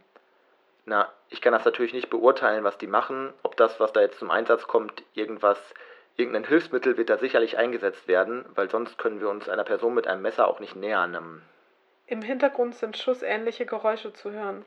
[0.84, 3.32] Na, ich kann das natürlich nicht beurteilen, was die machen.
[3.42, 5.58] Ob das, was da jetzt zum Einsatz kommt, irgendwas,
[6.16, 10.06] irgendein Hilfsmittel wird da sicherlich eingesetzt werden, weil sonst können wir uns einer Person mit
[10.06, 11.42] einem Messer auch nicht nähern.
[12.06, 14.64] Im Hintergrund sind schussähnliche Geräusche zu hören.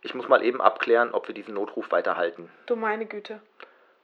[0.00, 2.50] Ich muss mal eben abklären, ob wir diesen Notruf weiterhalten.
[2.66, 3.40] Du meine Güte.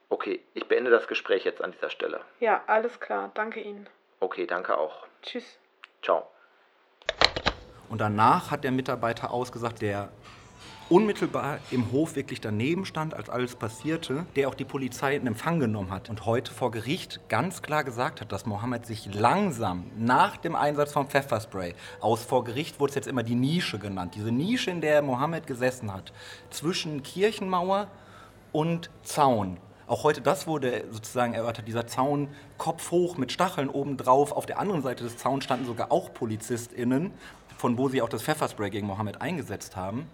[0.09, 2.21] Okay, ich beende das Gespräch jetzt an dieser Stelle.
[2.39, 3.31] Ja, alles klar.
[3.33, 3.87] Danke Ihnen.
[4.19, 5.07] Okay, danke auch.
[5.21, 5.57] Tschüss.
[6.01, 6.23] Ciao.
[7.89, 10.09] Und danach hat der Mitarbeiter ausgesagt, der
[10.89, 15.59] unmittelbar im Hof wirklich daneben stand, als alles passierte, der auch die Polizei in Empfang
[15.59, 20.37] genommen hat und heute vor Gericht ganz klar gesagt hat, dass Mohammed sich langsam nach
[20.37, 24.31] dem Einsatz von Pfefferspray aus vor Gericht wurde es jetzt immer die Nische genannt, diese
[24.31, 26.11] Nische, in der Mohammed gesessen hat,
[26.49, 27.87] zwischen Kirchenmauer
[28.51, 29.57] und Zaun.
[29.89, 32.27] Auch heute das wurde sozusagen erörtert, dieser Zaun
[32.59, 34.31] Kopf hoch mit Stacheln obendrauf.
[34.31, 37.11] Auf der anderen Seite des Zauns standen sogar auch PolizistInnen,
[37.57, 40.07] von wo sie auch das Pfefferspray gegen Mohammed eingesetzt haben.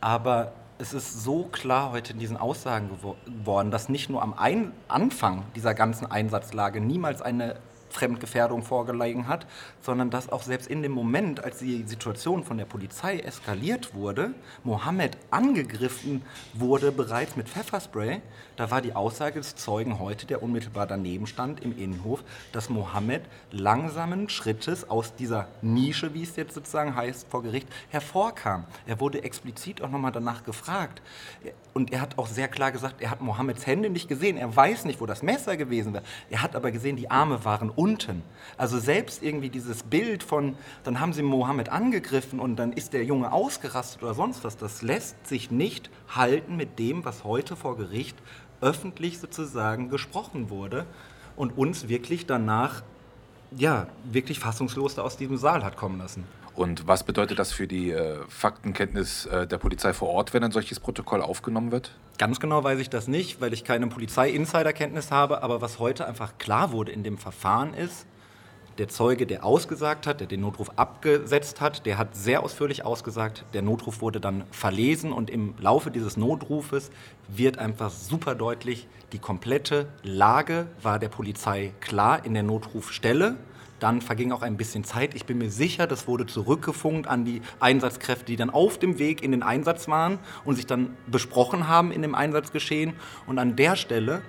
[0.00, 2.90] Aber es ist so klar heute in diesen Aussagen
[3.26, 7.56] geworden, dass nicht nur am Ein Anfang dieser ganzen Einsatzlage niemals eine
[7.92, 9.46] Fremdgefährdung vorgelegen hat,
[9.80, 14.34] sondern dass auch selbst in dem Moment, als die Situation von der Polizei eskaliert wurde,
[14.64, 16.22] Mohammed angegriffen
[16.54, 18.20] wurde bereits mit Pfefferspray,
[18.56, 23.22] da war die Aussage des Zeugen heute, der unmittelbar daneben stand im Innenhof, dass Mohammed
[23.50, 28.64] langsamen Schrittes aus dieser Nische, wie es jetzt sozusagen heißt, vor Gericht hervorkam.
[28.86, 31.02] Er wurde explizit auch nochmal danach gefragt.
[31.74, 34.36] Und er hat auch sehr klar gesagt, er hat Mohammeds Hände nicht gesehen.
[34.36, 36.04] Er weiß nicht, wo das Messer gewesen wäre.
[36.30, 38.22] Er hat aber gesehen, die Arme waren unten.
[38.56, 43.04] Also selbst irgendwie dieses Bild von, dann haben sie Mohammed angegriffen und dann ist der
[43.04, 47.76] Junge ausgerastet oder sonst was, das lässt sich nicht halten mit dem, was heute vor
[47.76, 48.16] Gericht
[48.60, 50.86] öffentlich sozusagen gesprochen wurde
[51.34, 52.84] und uns wirklich danach,
[53.56, 56.24] ja, wirklich fassungslos da aus diesem Saal hat kommen lassen.
[56.54, 60.52] Und was bedeutet das für die äh, Faktenkenntnis äh, der Polizei vor Ort, wenn ein
[60.52, 61.92] solches Protokoll aufgenommen wird?
[62.18, 65.42] Ganz genau weiß ich das nicht, weil ich keine Polizei-Insider-Kenntnis habe.
[65.42, 68.06] Aber was heute einfach klar wurde in dem Verfahren ist,
[68.78, 73.44] der Zeuge, der ausgesagt hat, der den Notruf abgesetzt hat, der hat sehr ausführlich ausgesagt.
[73.52, 76.90] Der Notruf wurde dann verlesen und im Laufe dieses Notrufes
[77.28, 83.36] wird einfach super deutlich, die komplette Lage war der Polizei klar in der Notrufstelle.
[83.82, 85.12] Dann verging auch ein bisschen Zeit.
[85.16, 89.24] Ich bin mir sicher, das wurde zurückgefunkt an die Einsatzkräfte, die dann auf dem Weg
[89.24, 92.92] in den Einsatz waren und sich dann besprochen haben in dem Einsatzgeschehen.
[93.26, 94.22] Und an der Stelle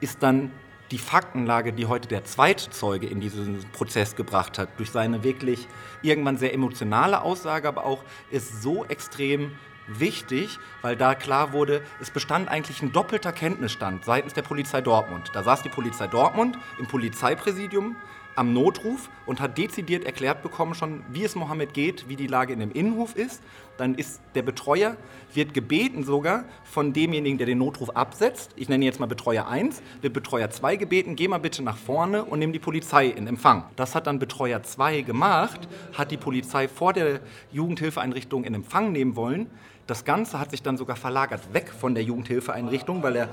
[0.00, 0.50] ist dann
[0.92, 5.68] die Faktenlage, die heute der zweite Zeuge in diesen Prozess gebracht hat, durch seine wirklich
[6.00, 9.52] irgendwann sehr emotionale Aussage, aber auch ist so extrem
[9.88, 15.30] wichtig, weil da klar wurde, es bestand eigentlich ein doppelter Kenntnisstand seitens der Polizei Dortmund.
[15.34, 17.96] Da saß die Polizei Dortmund im Polizeipräsidium
[18.36, 22.52] am Notruf und hat dezidiert erklärt bekommen schon, wie es Mohammed geht, wie die Lage
[22.52, 23.42] in dem Innenhof ist.
[23.76, 24.96] Dann ist der Betreuer,
[25.34, 29.82] wird gebeten sogar von demjenigen, der den Notruf absetzt, ich nenne jetzt mal Betreuer 1,
[30.00, 33.64] wird Betreuer 2 gebeten, geh mal bitte nach vorne und nimm die Polizei in Empfang.
[33.76, 37.20] Das hat dann Betreuer 2 gemacht, hat die Polizei vor der
[37.52, 39.48] Jugendhilfeeinrichtung in Empfang nehmen wollen.
[39.86, 43.28] Das Ganze hat sich dann sogar verlagert weg von der Jugendhilfeeinrichtung, weil er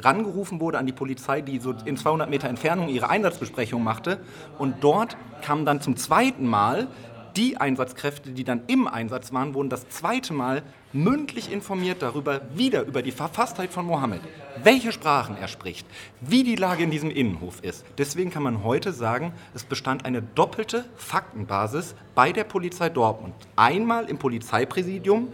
[0.00, 4.18] rangerufen wurde an die Polizei, die so in 200 Meter Entfernung ihre Einsatzbesprechung machte.
[4.58, 6.88] Und dort kamen dann zum zweiten Mal
[7.36, 12.82] die Einsatzkräfte, die dann im Einsatz waren, wurden das zweite Mal mündlich informiert darüber, wieder
[12.82, 14.20] über die Verfasstheit von Mohammed,
[14.62, 15.86] welche Sprachen er spricht,
[16.20, 17.84] wie die Lage in diesem Innenhof ist.
[17.98, 23.34] Deswegen kann man heute sagen, es bestand eine doppelte Faktenbasis bei der Polizei Dortmund.
[23.56, 25.28] Einmal im Polizeipräsidium,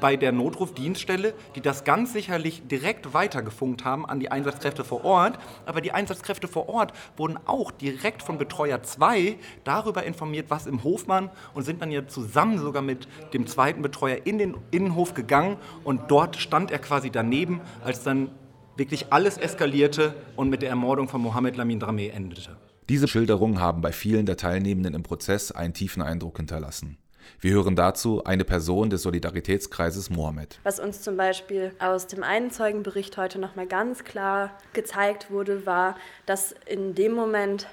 [0.00, 5.38] bei der Notrufdienststelle, die das ganz sicherlich direkt weitergefunkt haben an die Einsatzkräfte vor Ort.
[5.66, 10.82] Aber die Einsatzkräfte vor Ort wurden auch direkt von Betreuer 2 darüber informiert, was im
[10.82, 15.14] Hof war und sind dann ja zusammen sogar mit dem zweiten Betreuer in den Innenhof
[15.14, 18.30] gegangen und dort stand er quasi daneben, als dann
[18.76, 22.56] wirklich alles eskalierte und mit der Ermordung von Mohammed Lamin Drameh endete.
[22.88, 26.98] Diese Schilderungen haben bei vielen der Teilnehmenden im Prozess einen tiefen Eindruck hinterlassen.
[27.38, 30.58] Wir hören dazu eine Person des Solidaritätskreises Mohammed.
[30.62, 35.96] Was uns zum Beispiel aus dem einen Zeugenbericht heute nochmal ganz klar gezeigt wurde, war,
[36.26, 37.66] dass in dem Moment,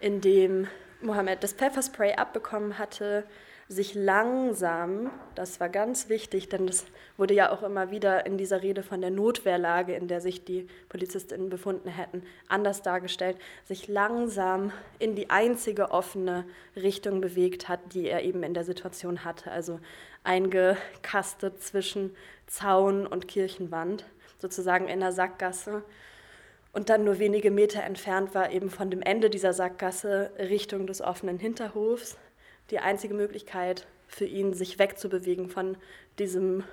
[0.00, 0.66] in dem
[1.00, 3.24] Mohammed das Pfefferspray abbekommen hatte,
[3.68, 6.86] sich langsam, das war ganz wichtig, denn das
[7.18, 10.66] wurde ja auch immer wieder in dieser Rede von der Notwehrlage, in der sich die
[10.88, 18.08] Polizistinnen befunden hätten, anders dargestellt, sich langsam in die einzige offene Richtung bewegt hat, die
[18.08, 19.80] er eben in der Situation hatte, also
[20.24, 24.06] eingekastet zwischen Zaun und Kirchenwand,
[24.38, 25.82] sozusagen in der Sackgasse.
[26.72, 31.02] Und dann nur wenige Meter entfernt war eben von dem Ende dieser Sackgasse Richtung des
[31.02, 32.16] offenen Hinterhofs
[32.70, 35.76] die einzige Möglichkeit für ihn, sich wegzubewegen von
[36.18, 36.64] diesem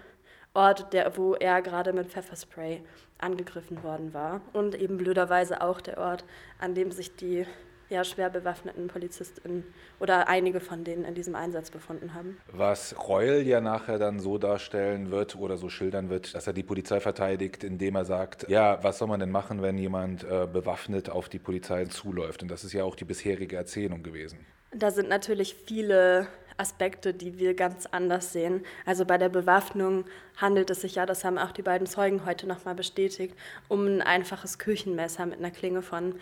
[0.53, 2.81] Ort, der, wo er gerade mit Pfefferspray
[3.17, 4.41] angegriffen worden war.
[4.53, 6.23] Und eben blöderweise auch der Ort,
[6.59, 7.45] an dem sich die
[7.89, 9.63] ja, schwer bewaffneten Polizistinnen
[9.99, 12.37] oder einige von denen in diesem Einsatz befunden haben.
[12.51, 16.63] Was Reul ja nachher dann so darstellen wird oder so schildern wird, dass er die
[16.63, 21.09] Polizei verteidigt, indem er sagt, ja, was soll man denn machen, wenn jemand äh, bewaffnet
[21.09, 22.41] auf die Polizei zuläuft?
[22.41, 24.39] Und das ist ja auch die bisherige Erzählung gewesen.
[24.77, 28.65] Da sind natürlich viele Aspekte, die wir ganz anders sehen.
[28.85, 30.03] Also bei der Bewaffnung
[30.35, 33.35] handelt es sich ja, das haben auch die beiden Zeugen heute nochmal bestätigt,
[33.69, 36.15] um ein einfaches Küchenmesser mit einer Klinge von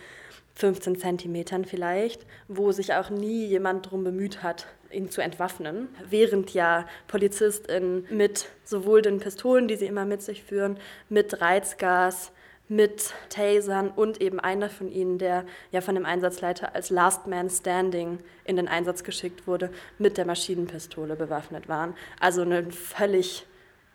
[0.55, 5.87] 15 Zentimetern vielleicht, wo sich auch nie jemand darum bemüht hat, ihn zu entwaffnen.
[6.07, 10.77] Während ja PolizistInnen mit sowohl den Pistolen, die sie immer mit sich führen,
[11.09, 12.31] mit Reizgas,
[12.73, 17.49] mit Tasern und eben einer von ihnen, der ja von dem Einsatzleiter als Last Man
[17.49, 21.93] Standing in den Einsatz geschickt wurde, mit der Maschinenpistole bewaffnet waren.
[22.19, 23.45] Also ein völlig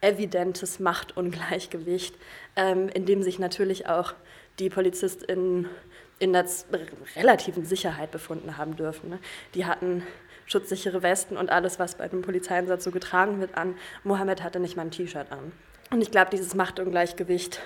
[0.01, 2.15] evidentes Machtungleichgewicht,
[2.55, 4.15] ähm, in dem sich natürlich auch
[4.61, 5.69] die PolizistInnen
[6.21, 6.47] in der
[7.17, 9.11] relativen Sicherheit befunden haben dürfen.
[9.11, 9.19] Ne?
[9.55, 10.05] Die hatten
[10.47, 13.75] schutzsichere Westen und alles, was bei einem Polizeieinsatz so getragen wird, an.
[14.05, 15.53] Mohammed hatte nicht mal ein T-Shirt an.
[15.91, 17.61] Und ich glaube, dieses Machtungleichgewicht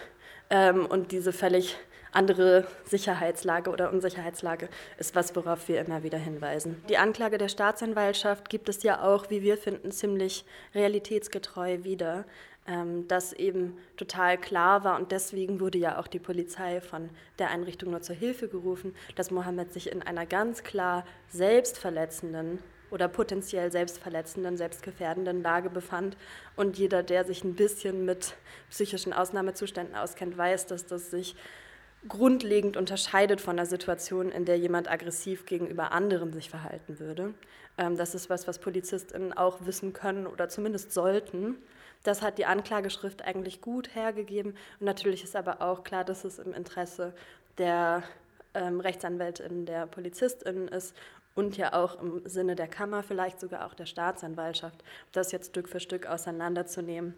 [0.53, 1.77] ähm, und diese völlig
[2.13, 6.83] andere Sicherheitslage oder Unsicherheitslage ist was, worauf wir immer wieder hinweisen.
[6.91, 12.27] Die Anklage der Staatsanwaltschaft gibt es ja auch, wie wir finden, ziemlich realitätsgetreu wieder,
[12.67, 17.51] ähm, dass eben total klar war und deswegen wurde ja auch die Polizei von der
[17.51, 22.59] Einrichtung nur zur Hilfe gerufen, dass Mohammed sich in einer ganz klar selbstverletzenden
[22.93, 26.17] oder potenziell selbstverletzenden, selbstgefährdenden Lage befand.
[26.55, 28.35] Und jeder, der sich ein bisschen mit
[28.71, 31.35] psychischen Ausnahmezuständen auskennt, weiß, dass das sich
[32.09, 37.33] grundlegend unterscheidet von der Situation, in der jemand aggressiv gegenüber anderen sich verhalten würde.
[37.79, 41.57] Ähm, das ist was, was PolizistInnen auch wissen können oder zumindest sollten.
[42.03, 44.53] Das hat die Anklageschrift eigentlich gut hergegeben.
[44.81, 47.15] Und natürlich ist aber auch klar, dass es im Interesse
[47.59, 48.03] der
[48.55, 50.95] ähm, Rechtsanwältin, der PolizistInnen ist
[51.35, 55.69] und ja auch im Sinne der Kammer, vielleicht sogar auch der Staatsanwaltschaft, das jetzt Stück
[55.69, 57.15] für Stück auseinanderzunehmen,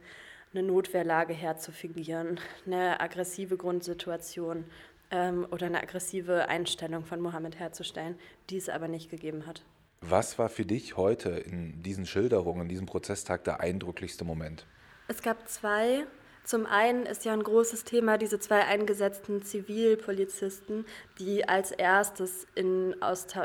[0.53, 4.65] eine Notwehrlage herzufigurieren, eine aggressive Grundsituation
[5.11, 8.19] ähm, oder eine aggressive Einstellung von Mohammed herzustellen,
[8.51, 9.63] die es aber nicht gegeben hat.
[10.01, 14.67] Was war für dich heute in diesen Schilderungen, in diesem Prozesstag der eindrücklichste Moment?
[15.09, 16.07] Es gab zwei
[16.45, 20.85] zum einen ist ja ein großes Thema diese zwei eingesetzten Zivilpolizisten,
[21.19, 22.95] die als erstes in,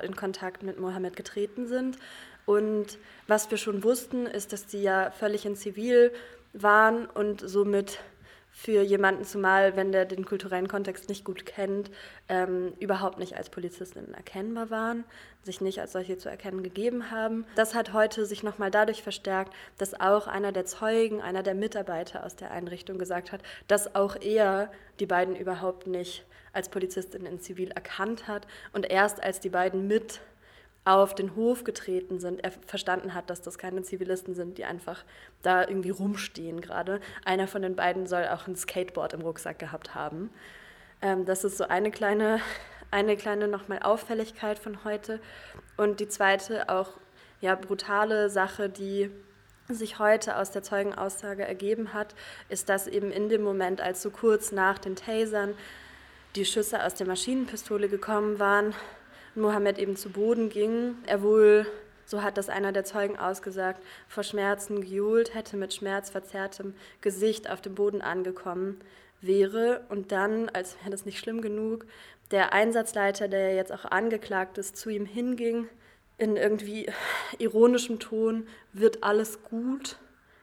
[0.03, 1.97] in Kontakt mit Mohammed getreten sind.
[2.45, 6.12] Und was wir schon wussten, ist, dass sie ja völlig in Zivil
[6.53, 7.99] waren und somit
[8.51, 11.91] für jemanden, zumal wenn der den kulturellen Kontext nicht gut kennt,
[12.27, 15.05] ähm, überhaupt nicht als Polizistinnen erkennbar waren,
[15.43, 17.45] sich nicht als solche zu erkennen gegeben haben.
[17.55, 22.25] Das hat heute sich nochmal dadurch verstärkt, dass auch einer der Zeugen, einer der Mitarbeiter
[22.25, 27.39] aus der Einrichtung gesagt hat, dass auch er die beiden überhaupt nicht als Polizistin in
[27.39, 30.19] Zivil erkannt hat und erst als die beiden mit
[30.86, 35.04] auf den Hof getreten sind, er verstanden hat, dass das keine Zivilisten sind, die einfach
[35.42, 37.00] da irgendwie rumstehen gerade.
[37.26, 40.30] Einer von den beiden soll auch ein Skateboard im Rucksack gehabt haben.
[41.02, 42.39] Ähm, das ist so eine kleine,
[42.92, 45.20] eine kleine nochmal Auffälligkeit von heute.
[45.78, 46.92] Und die zweite auch
[47.42, 49.12] ja, brutale Sache, die
[49.68, 52.15] sich heute aus der Zeugenaussage ergeben hat,
[52.50, 55.54] ist, dass eben in dem Moment, als so kurz nach den Tasern
[56.36, 58.74] die Schüsse aus der Maschinenpistole gekommen waren,
[59.39, 61.65] Mohammed eben zu Boden ging, er wohl,
[62.06, 67.62] so hat das einer der Zeugen ausgesagt, vor Schmerzen gejohlt hätte, mit schmerzverzerrtem Gesicht auf
[67.62, 68.80] dem Boden angekommen
[69.21, 71.86] wäre und dann, als wäre das nicht schlimm genug,
[72.31, 75.67] der Einsatzleiter, der jetzt auch angeklagt ist, zu ihm hinging,
[76.17, 76.87] in irgendwie
[77.40, 79.98] ironischem Ton, wird alles gut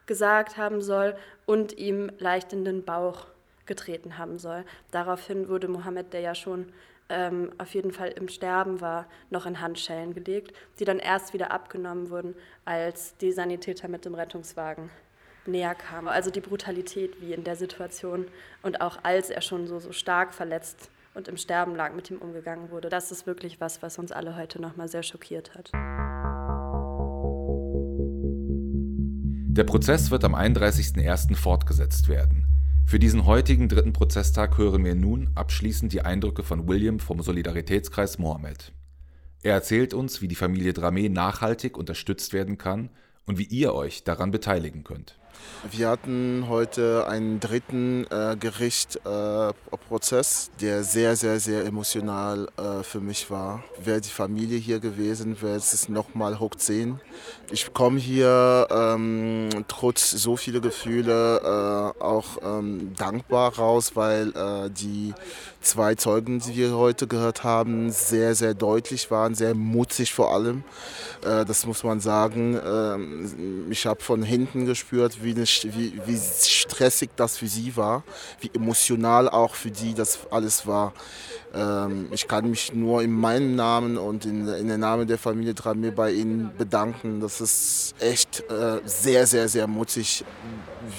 [0.07, 3.27] gesagt haben soll und ihm leicht in den Bauch
[3.67, 4.65] getreten haben soll.
[4.91, 6.73] Daraufhin wurde Mohammed, der ja schon
[7.09, 11.51] ähm, auf jeden Fall im Sterben war, noch in Handschellen gelegt, die dann erst wieder
[11.51, 12.35] abgenommen wurden,
[12.65, 14.91] als die Sanitäter mit dem Rettungswagen
[15.47, 16.09] näher kamen.
[16.09, 18.27] Also die Brutalität, wie in der Situation
[18.63, 22.19] und auch als er schon so, so stark verletzt und im Sterben lag, mit ihm
[22.19, 22.89] umgegangen wurde.
[22.89, 25.73] Das ist wirklich was, was uns alle heute nochmal sehr schockiert hat.
[29.57, 31.35] Der Prozess wird am 31.01.
[31.35, 32.56] fortgesetzt werden.
[32.89, 38.19] Für diesen heutigen dritten Prozesstag hören wir nun abschließend die Eindrücke von William vom Solidaritätskreis
[38.19, 38.73] Mohammed.
[39.43, 42.91] Er erzählt uns, wie die Familie Dramé nachhaltig unterstützt werden kann
[43.27, 45.19] und wie ihr euch daran beteiligen könnt.
[45.71, 53.01] Wir hatten heute einen dritten äh, Gerichtsprozess, äh, der sehr, sehr, sehr emotional äh, für
[53.01, 53.65] mich war.
[53.83, 57.01] Wäre die Familie hier gewesen, wäre es nochmal hoch 10.
[57.51, 64.71] Ich komme hier ähm, trotz so viele Gefühle äh, auch ähm, dankbar raus, weil äh,
[64.71, 65.15] die
[65.61, 70.63] zwei Zeugen, die wir heute gehört haben, sehr, sehr deutlich waren, sehr mutig vor allem.
[71.25, 72.59] Äh, das muss man sagen.
[72.65, 78.03] Ähm, ich habe von hinten gespürt, wie, eine, wie, wie stressig das für sie war,
[78.41, 80.95] wie emotional auch für die das alles war.
[81.57, 85.55] Ähm, ich kann mich nur in meinem Namen und in, in der Namen der Familie
[85.55, 87.21] Dramé bei Ihnen bedanken.
[87.21, 90.25] Das ist echt äh, sehr, sehr, sehr mutig.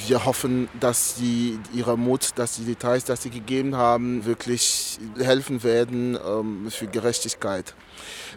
[0.07, 5.63] Wir hoffen, dass die, ihrer Mut, dass die Details, die sie gegeben haben, wirklich helfen
[5.63, 7.75] werden ähm, für Gerechtigkeit.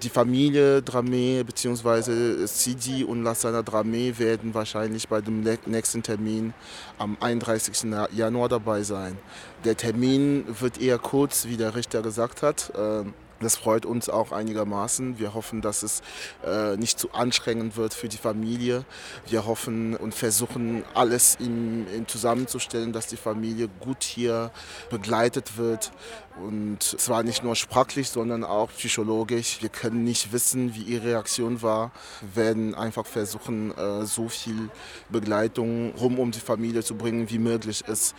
[0.03, 2.47] Die Familie Dramé bzw.
[2.47, 6.55] Sidi und Lassana Dramé werden wahrscheinlich bei dem nächsten Termin
[7.01, 7.87] am 31.
[8.13, 9.19] Januar dabei sein.
[9.65, 12.73] Der Termin wird eher kurz, wie der Richter gesagt hat.
[12.79, 15.19] Ähm, das freut uns auch einigermaßen.
[15.19, 16.03] Wir hoffen, dass es
[16.45, 18.85] äh, nicht zu anstrengend wird für die Familie.
[19.27, 24.51] Wir hoffen und versuchen alles ihm, ihm zusammenzustellen, dass die Familie gut hier
[24.91, 25.93] begleitet wird.
[26.39, 29.59] Und zwar nicht nur sprachlich, sondern auch psychologisch.
[29.61, 31.93] Wir können nicht wissen, wie ihre Reaktion war.
[32.21, 34.71] Wir werden einfach versuchen, äh, so viel
[35.09, 38.15] Begleitung rum um die Familie zu bringen, wie möglich ist.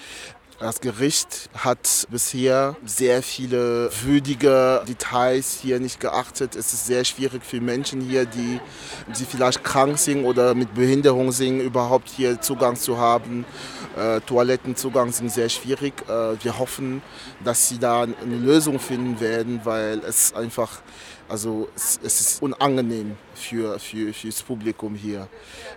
[0.62, 6.56] Das Gericht hat bisher sehr viele würdige Details hier nicht geachtet.
[6.56, 8.60] Es ist sehr schwierig für Menschen hier, die,
[9.18, 13.44] die vielleicht krank sind oder mit Behinderung sind, überhaupt hier Zugang zu haben.
[13.98, 15.94] Äh, Toilettenzugang sind sehr schwierig.
[16.08, 17.02] Äh, wir hoffen,
[17.44, 20.84] dass sie da eine Lösung finden werden, weil es einfach
[21.32, 25.28] also es, es ist unangenehm für, für, für das Publikum hier.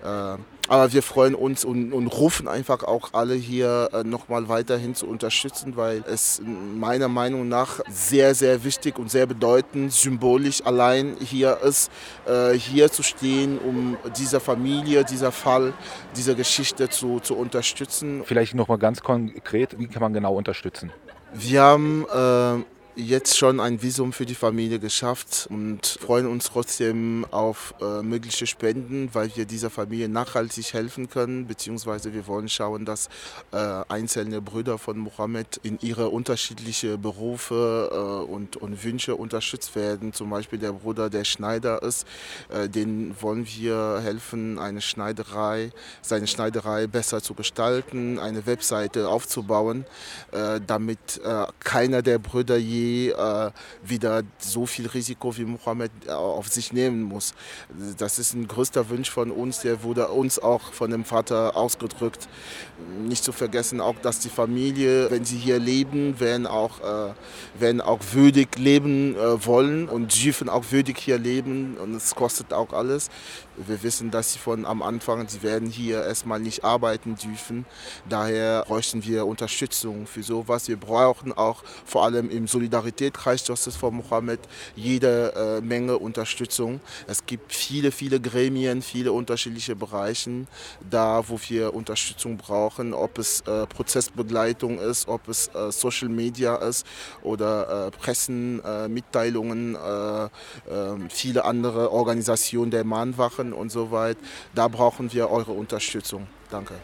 [0.02, 0.36] Äh,
[0.66, 5.06] aber wir freuen uns und, und rufen einfach auch alle hier äh, nochmal weiterhin zu
[5.06, 11.58] unterstützen, weil es meiner Meinung nach sehr, sehr wichtig und sehr bedeutend, symbolisch allein hier
[11.62, 11.90] ist,
[12.26, 15.72] äh, hier zu stehen, um dieser Familie, dieser Fall,
[16.16, 18.22] dieser Geschichte zu, zu unterstützen.
[18.24, 20.90] Vielleicht nochmal ganz konkret, wie kann man genau unterstützen?
[21.34, 22.64] Wir haben äh,
[22.96, 28.46] jetzt schon ein Visum für die Familie geschafft und freuen uns trotzdem auf äh, mögliche
[28.46, 33.08] Spenden, weil wir dieser Familie nachhaltig helfen können, beziehungsweise wir wollen schauen, dass
[33.52, 33.56] äh,
[33.88, 40.12] einzelne Brüder von Mohammed in ihre unterschiedlichen Berufe äh, und, und Wünsche unterstützt werden.
[40.12, 42.06] Zum Beispiel der Bruder, der Schneider ist,
[42.48, 49.84] äh, den wollen wir helfen, eine Schneiderei, seine Schneiderei besser zu gestalten, eine Webseite aufzubauen,
[50.30, 53.50] äh, damit äh, keiner der Brüder je äh,
[53.82, 57.34] wieder so viel Risiko wie Mohammed äh, auf sich nehmen muss.
[57.98, 62.28] Das ist ein größter Wunsch von uns, der wurde uns auch von dem Vater ausgedrückt.
[63.06, 67.14] Nicht zu vergessen auch, dass die Familie, wenn sie hier leben, werden auch, äh,
[67.58, 72.52] werden auch würdig leben äh, wollen und dürfen auch würdig hier leben und es kostet
[72.52, 73.10] auch alles.
[73.56, 77.66] Wir wissen, dass sie von am Anfang, sie werden hier erstmal nicht arbeiten dürfen.
[78.08, 80.66] Daher bräuchten wir Unterstützung für sowas.
[80.68, 84.40] Wir brauchen auch vor allem im Solidaritätskreis Justice for Mohammed
[84.74, 86.80] jede äh, Menge Unterstützung.
[87.06, 90.46] Es gibt viele, viele Gremien, viele unterschiedliche Bereiche,
[90.90, 96.56] da wo wir Unterstützung brauchen, ob es äh, Prozessbegleitung ist, ob es äh, Social Media
[96.56, 96.86] ist
[97.22, 100.28] oder äh, Pressenmitteilungen, äh,
[100.70, 104.20] ähm, viele andere Organisationen der Mahnwache machen und so weiter.
[104.54, 106.26] Da brauchen wir eure Unterstützung.
[106.50, 106.74] Danke.